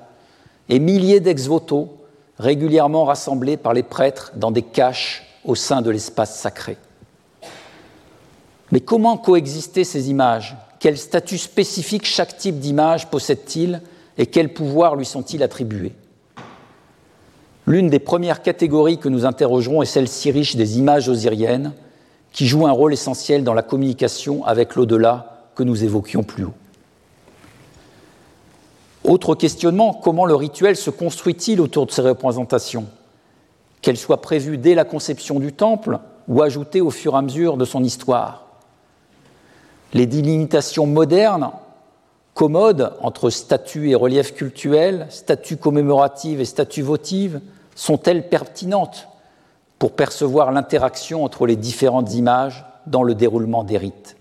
[0.68, 1.96] et milliers d'ex-voto
[2.38, 6.78] régulièrement rassemblés par les prêtres dans des caches au sein de l'espace sacré.
[8.74, 10.58] Mais comment coexister ces images?
[10.80, 13.82] Quel statut spécifique chaque type d'image possède-t-il?
[14.20, 15.94] Et quels pouvoirs lui sont-ils attribués?
[17.66, 21.74] L'une des premières catégories que nous interrogerons est celle si riche des images osiriennes,
[22.32, 26.54] qui jouent un rôle essentiel dans la communication avec l'au-delà que nous évoquions plus haut.
[29.04, 32.86] Autre questionnement, comment le rituel se construit-il autour de ces représentations?
[33.82, 37.56] Qu'elles soient prévues dès la conception du temple ou ajoutées au fur et à mesure
[37.56, 38.48] de son histoire?
[39.94, 41.52] Les délimitations modernes,
[42.40, 47.42] commodes entre statues et reliefs cultuels, statues commémoratives et statues votives,
[47.76, 49.10] sont-elles pertinentes
[49.78, 54.16] pour percevoir l'interaction entre les différentes images dans le déroulement des rites?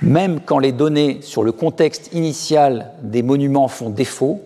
[0.00, 4.42] Même quand les données sur le contexte initial des monuments font défaut,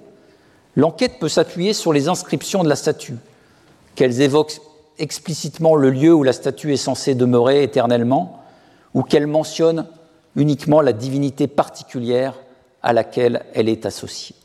[0.76, 3.18] l'enquête peut s'appuyer sur les inscriptions de la statue,
[3.96, 4.62] qu'elles évoquent
[4.98, 8.40] explicitement le lieu où la statue est censée demeurer éternellement,
[8.94, 9.84] ou qu'elle mentionne
[10.36, 12.34] uniquement la divinité particulière
[12.82, 14.36] à laquelle elle est associée.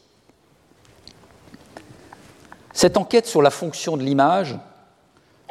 [2.74, 4.58] Cette enquête sur la fonction de l'image,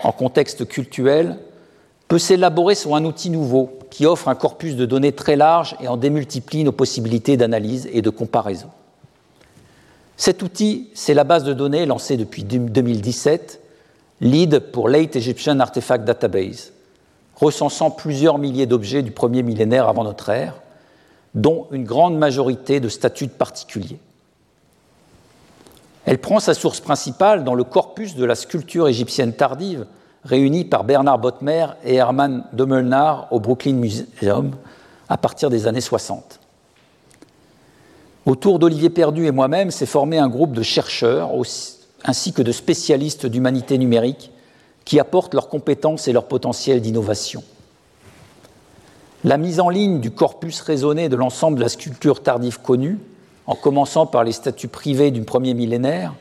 [0.03, 1.39] en contexte cultuel,
[2.07, 5.89] peut s'élaborer sur un outil nouveau qui offre un corpus de données très large et
[5.89, 8.71] en démultiplie nos possibilités d'analyse et de comparaison.
[10.17, 13.61] Cet outil, c'est la base de données lancée depuis 2017,
[14.21, 16.73] LEAD pour Late Egyptian Artifact Database,
[17.41, 20.55] recensant plusieurs milliers d'objets du premier millénaire avant notre ère,
[21.35, 24.01] dont une grande majorité de statues particuliers.
[26.05, 29.87] Elle prend sa source principale dans le corpus de la sculpture égyptienne tardive
[30.25, 34.53] réunie par Bernard Bottmer et Hermann Demmelnar au Brooklyn Museum
[35.09, 36.41] à partir des années 60.
[38.27, 41.31] Autour d'Olivier Perdu et moi-même s'est formé un groupe de chercheurs
[42.05, 44.31] ainsi que de spécialistes d'humanité numérique
[44.89, 47.45] qui apportent leurs compétences et leur potentiel d'innovation.
[49.23, 52.99] La mise en ligne du corpus raisonné de l'ensemble de la sculpture tardive connue,
[53.47, 56.15] en commençant par les statuts privés du premier millénaire,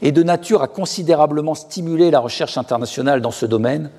[0.00, 3.90] est de nature à considérablement stimuler la recherche internationale dans ce domaine,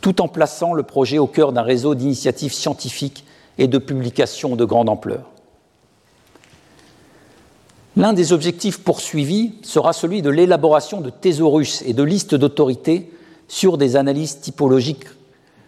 [0.00, 3.24] tout en plaçant le projet au cœur d'un réseau d'initiatives scientifiques
[3.58, 5.30] et de publications de grande ampleur.
[7.96, 13.12] L'un des objectifs poursuivis sera celui de l'élaboration de thésaurus et de listes d'autorités
[13.48, 15.06] sur des analyses typologiques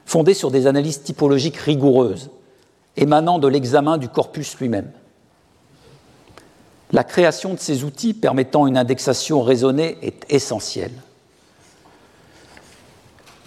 [0.07, 2.31] fondées sur des analyses typologiques rigoureuses,
[2.97, 4.91] émanant de l'examen du corpus lui-même.
[6.93, 10.95] La création de ces outils permettant une indexation raisonnée est essentielle.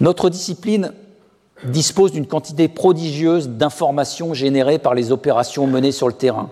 [0.00, 0.92] Notre discipline
[1.64, 6.48] dispose d'une quantité prodigieuse d'informations générées par les opérations menées sur le terrain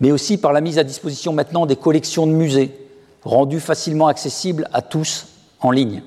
[0.00, 2.76] mais aussi par la mise à disposition maintenant des collections de musées,
[3.24, 5.26] rendues facilement accessibles à tous
[5.60, 6.02] en ligne.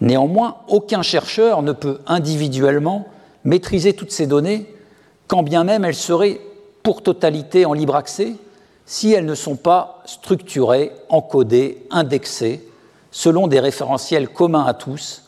[0.00, 3.06] Néanmoins, aucun chercheur ne peut individuellement
[3.44, 4.72] maîtriser toutes ces données,
[5.26, 6.40] quand bien même elles seraient
[6.82, 8.34] pour totalité en libre accès,
[8.86, 12.66] si elles ne sont pas structurées, encodées, indexées,
[13.10, 15.24] selon des référentiels communs à tous,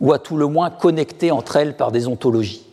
[0.00, 2.64] ou à tout le moins connectés entre elles par des ontologies.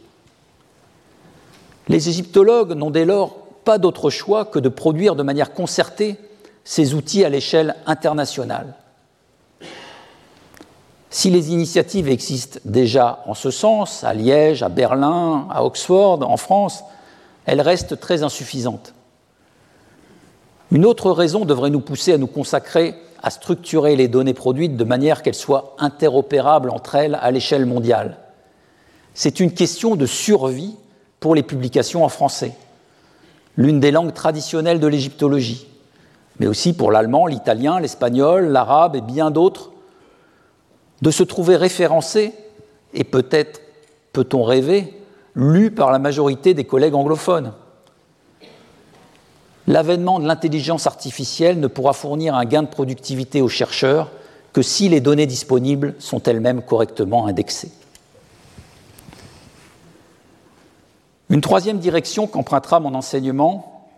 [1.88, 6.18] Les égyptologues n'ont dès lors pas d'autre choix que de produire de manière concertée
[6.64, 8.76] ces outils à l'échelle internationale.
[11.14, 16.38] Si les initiatives existent déjà en ce sens, à Liège, à Berlin, à Oxford, en
[16.38, 16.84] France,
[17.46, 18.96] elles restent très insuffisantes.
[20.72, 24.84] Une autre raison devrait nous pousser à nous consacrer à structurer les données produites de
[24.84, 28.18] manière qu'elles soient interopérables entre elles à l'échelle mondiale.
[29.14, 30.76] C'est une question de survie
[31.20, 32.54] pour les publications en français
[33.56, 35.68] l'une des langues traditionnelles de l'égyptologie,
[36.40, 39.73] mais aussi pour l'allemand, l'italien, l'espagnol, l'arabe et bien d'autres,
[41.04, 42.32] de se trouver référencé
[42.94, 43.60] et peut-être,
[44.14, 44.94] peut-on rêver,
[45.36, 47.52] lu par la majorité des collègues anglophones.
[49.68, 54.12] L'avènement de l'intelligence artificielle ne pourra fournir un gain de productivité aux chercheurs
[54.54, 57.72] que si les données disponibles sont elles-mêmes correctement indexées.
[61.30, 63.90] Une troisième direction qu'empruntera mon enseignement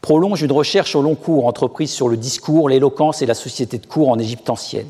[0.00, 3.84] prolonge une recherche au long cours entreprise sur le discours, l'éloquence et la société de
[3.84, 4.88] cours en Égypte ancienne.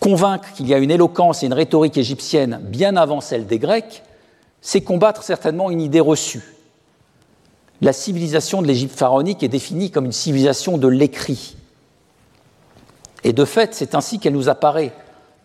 [0.00, 4.02] Convaincre qu'il y a une éloquence et une rhétorique égyptienne bien avant celle des Grecs,
[4.62, 6.56] c'est combattre certainement une idée reçue.
[7.82, 11.56] La civilisation de l'Égypte pharaonique est définie comme une civilisation de l'écrit.
[13.24, 14.92] Et de fait, c'est ainsi qu'elle nous apparaît,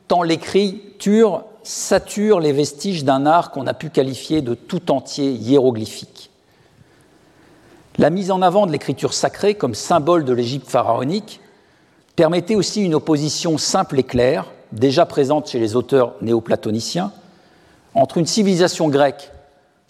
[0.08, 6.30] tant l'écriture sature les vestiges d'un art qu'on a pu qualifier de tout entier hiéroglyphique.
[7.97, 11.39] La mise en avant de l'écriture sacrée comme symbole de l'Égypte pharaonique
[12.16, 17.11] permettait aussi une opposition simple et claire, déjà présente chez les auteurs néoplatoniciens,
[17.93, 19.32] entre une civilisation grecque,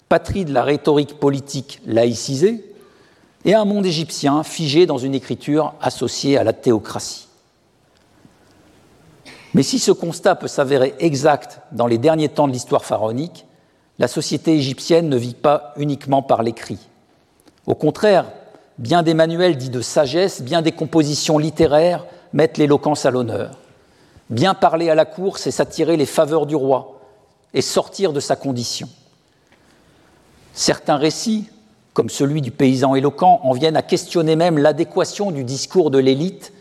[0.08, 2.64] patrie de la rhétorique politique laïcisée,
[3.44, 7.28] et un monde égyptien figé dans une écriture associée à la théocratie.
[9.54, 13.46] Mais si ce constat peut s'avérer exact dans les derniers temps de l'histoire pharaonique,
[13.98, 16.78] la société égyptienne ne vit pas uniquement par l'écrit.
[17.66, 18.26] Au contraire,
[18.78, 23.58] bien des manuels dits de sagesse, bien des compositions littéraires mettent l'éloquence à l'honneur.
[24.30, 27.00] Bien parler à la cour, c'est s'attirer les faveurs du roi
[27.54, 28.88] et sortir de sa condition.
[30.52, 31.48] Certains récits,
[31.94, 36.52] comme celui du paysan éloquent, en viennent à questionner même l'adéquation du discours de l'élite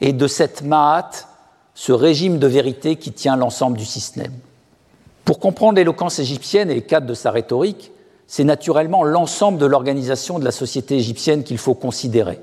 [0.00, 1.10] et de cette mahat
[1.74, 4.32] ce régime de vérité qui tient l'ensemble du système.
[5.24, 7.92] Pour comprendre l'éloquence égyptienne et les cadres de sa rhétorique,
[8.26, 12.40] c'est naturellement l'ensemble de l'organisation de la société égyptienne qu'il faut considérer.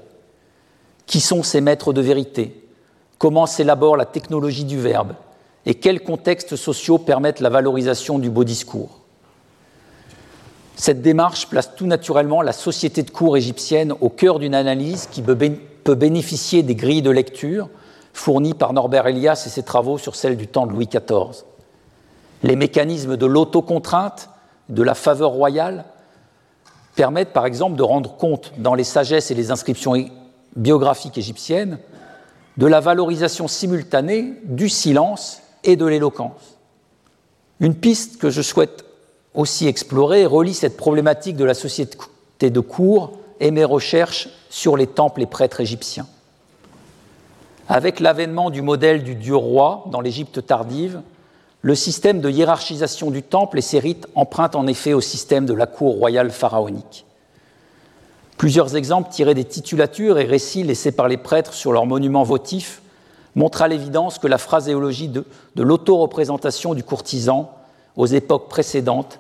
[1.06, 2.68] Qui sont ces maîtres de vérité?
[3.18, 5.14] Comment s'élabore la technologie du verbe?
[5.66, 9.02] Et quels contextes sociaux permettent la valorisation du beau discours?
[10.76, 15.22] Cette démarche place tout naturellement la société de cours égyptienne au cœur d'une analyse qui
[15.22, 17.70] peut bénéficier des grilles de lecture
[18.14, 21.46] fourni par Norbert Elias et ses travaux sur celle du temps de Louis XIV.
[22.44, 24.30] Les mécanismes de l'autocontrainte,
[24.70, 25.86] de la faveur royale,
[26.96, 29.96] permettent par exemple de rendre compte dans les sagesses et les inscriptions
[30.56, 31.80] biographiques égyptiennes
[32.58, 36.58] de la valorisation simultanée du silence et de l'éloquence.
[37.60, 38.86] Une piste que je souhaite
[39.34, 44.88] aussi explorer relie cette problématique de la société de cour et mes recherches sur les
[44.88, 46.08] temples et prêtres égyptiens.
[47.68, 51.02] Avec l'avènement du modèle du dieu roi dans l'Égypte tardive,
[51.62, 55.54] le système de hiérarchisation du temple et ses rites empruntent en effet au système de
[55.54, 57.06] la cour royale pharaonique.
[58.38, 62.82] Plusieurs exemples tirés des titulatures et récits laissés par les prêtres sur leurs monuments votifs
[63.34, 65.26] montrent à l'évidence que la phraséologie de,
[65.56, 67.52] l'autoreprésentation du courtisan
[67.96, 69.20] aux époques précédentes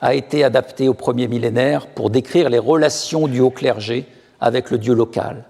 [0.00, 4.06] a été adaptée au premier millénaire pour décrire les relations du haut clergé
[4.40, 5.44] avec le dieu local.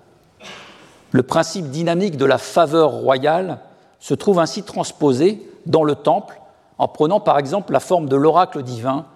[1.11, 3.59] Le principe dynamique de la faveur royale
[4.01, 6.41] se trouve ainsi transposé dans le temple
[6.77, 9.07] en prenant par exemple la forme de l'oracle divin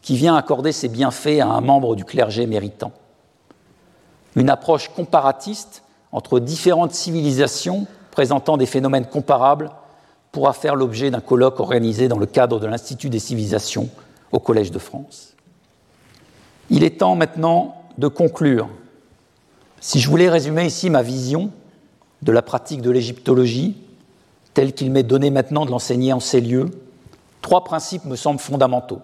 [0.00, 2.92] qui vient accorder ses bienfaits à un membre du clergé méritant.
[4.36, 5.82] Une approche comparatiste
[6.12, 9.70] entre différentes civilisations présentant des phénomènes comparables
[10.32, 13.88] pourra faire l'objet d'un colloque organisé dans le cadre de l'Institut des civilisations
[14.32, 15.34] au Collège de France.
[16.70, 18.68] Il est temps maintenant de conclure.
[19.80, 21.50] Si je voulais résumer ici ma vision
[22.22, 23.76] de la pratique de l'égyptologie,
[24.54, 26.70] telle qu'il m'est donné maintenant de l'enseigner en ces lieux,
[27.42, 29.02] trois principes me semblent fondamentaux.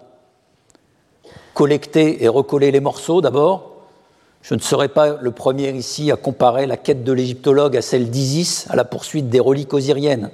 [1.53, 3.70] Collecter et recoller les morceaux d'abord,
[4.41, 8.09] je ne serai pas le premier ici à comparer la quête de l'égyptologue à celle
[8.09, 10.31] d'Isis à la poursuite des reliques osiriennes.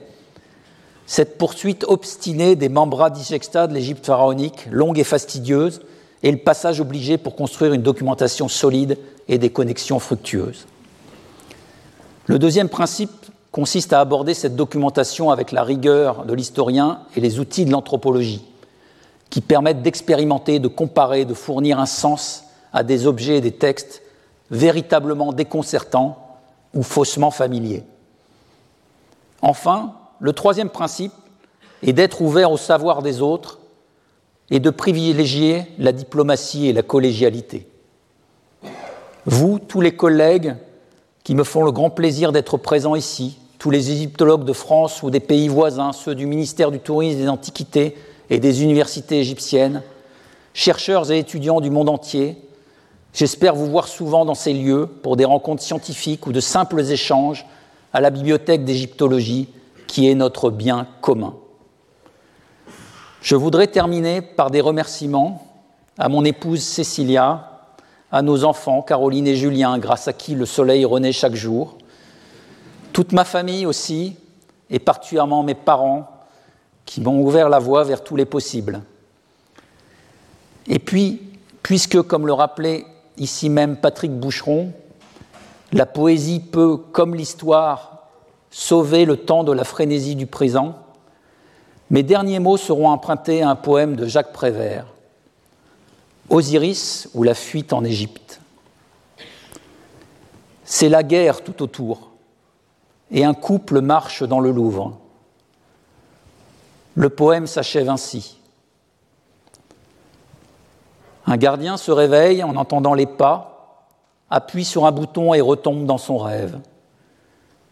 [1.06, 5.82] Cette poursuite obstinée des membres digexta de l'Égypte pharaonique, longue et fastidieuse,
[6.24, 8.98] est le passage obligé pour construire une documentation solide
[9.28, 10.66] et des connexions fructueuses.
[12.26, 13.12] Le deuxième principe
[13.52, 18.44] consiste à aborder cette documentation avec la rigueur de l'historien et les outils de l'anthropologie,
[19.30, 22.44] qui permettent d'expérimenter, de comparer, de fournir un sens
[22.74, 24.02] à des objets et des textes
[24.52, 26.18] véritablement déconcertants
[26.74, 27.84] ou faussement familiers.
[29.42, 31.14] Enfin, le troisième principe
[31.84, 33.60] est d'être ouvert au savoir des autres
[34.50, 37.68] et de privilégier la diplomatie et la collégialité.
[39.26, 40.56] Vous, tous les collègues
[41.24, 45.10] qui me font le grand plaisir d'être présents ici, tous les égyptologues de France ou
[45.10, 47.98] des pays voisins, ceux du ministère du Tourisme et des Antiquités
[48.30, 49.84] et des universités égyptiennes,
[50.54, 52.38] chercheurs et étudiants du monde entier,
[53.14, 57.46] J'espère vous voir souvent dans ces lieux pour des rencontres scientifiques ou de simples échanges
[57.94, 59.50] à la bibliothèque d'égyptologie
[59.88, 61.34] qui est notre bien commun.
[63.22, 65.48] Je voudrais terminer par des remerciements
[65.98, 67.62] à mon épouse Cécilia,
[68.12, 71.78] à nos enfants Caroline et Julien, grâce à qui le soleil renaît chaque jour,
[72.94, 74.16] toute ma famille aussi,
[74.70, 76.08] et particulièrement mes parents,
[76.86, 78.82] qui m'ont ouvert la voie vers tous les possibles.
[80.68, 81.22] Et puis,
[81.64, 82.86] puisque, comme le rappelait
[83.18, 84.72] ici même Patrick Boucheron,
[85.74, 88.08] la poésie peut, comme l'histoire,
[88.52, 90.76] sauver le temps de la frénésie du présent.
[91.90, 94.88] Mes derniers mots seront empruntés à un poème de Jacques Prévert,
[96.30, 98.42] Osiris ou la fuite en Égypte.
[100.64, 102.12] C'est la guerre tout autour,
[103.12, 104.98] et un couple marche dans le Louvre.
[106.96, 108.37] Le poème s'achève ainsi.
[111.28, 113.84] Un gardien se réveille en entendant les pas,
[114.30, 116.58] appuie sur un bouton et retombe dans son rêve.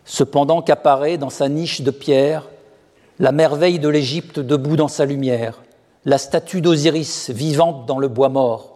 [0.03, 2.43] Cependant qu'apparaît dans sa niche de pierre
[3.17, 5.63] la merveille de l'Égypte debout dans sa lumière,
[6.03, 8.75] la statue d'Osiris vivante dans le bois mort,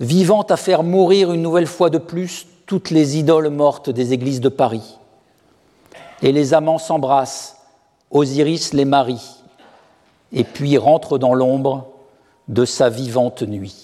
[0.00, 4.40] vivante à faire mourir une nouvelle fois de plus toutes les idoles mortes des églises
[4.40, 4.98] de Paris.
[6.20, 7.58] Et les amants s'embrassent,
[8.10, 9.36] Osiris les marie,
[10.32, 11.86] et puis rentrent dans l'ombre
[12.48, 13.83] de sa vivante nuit.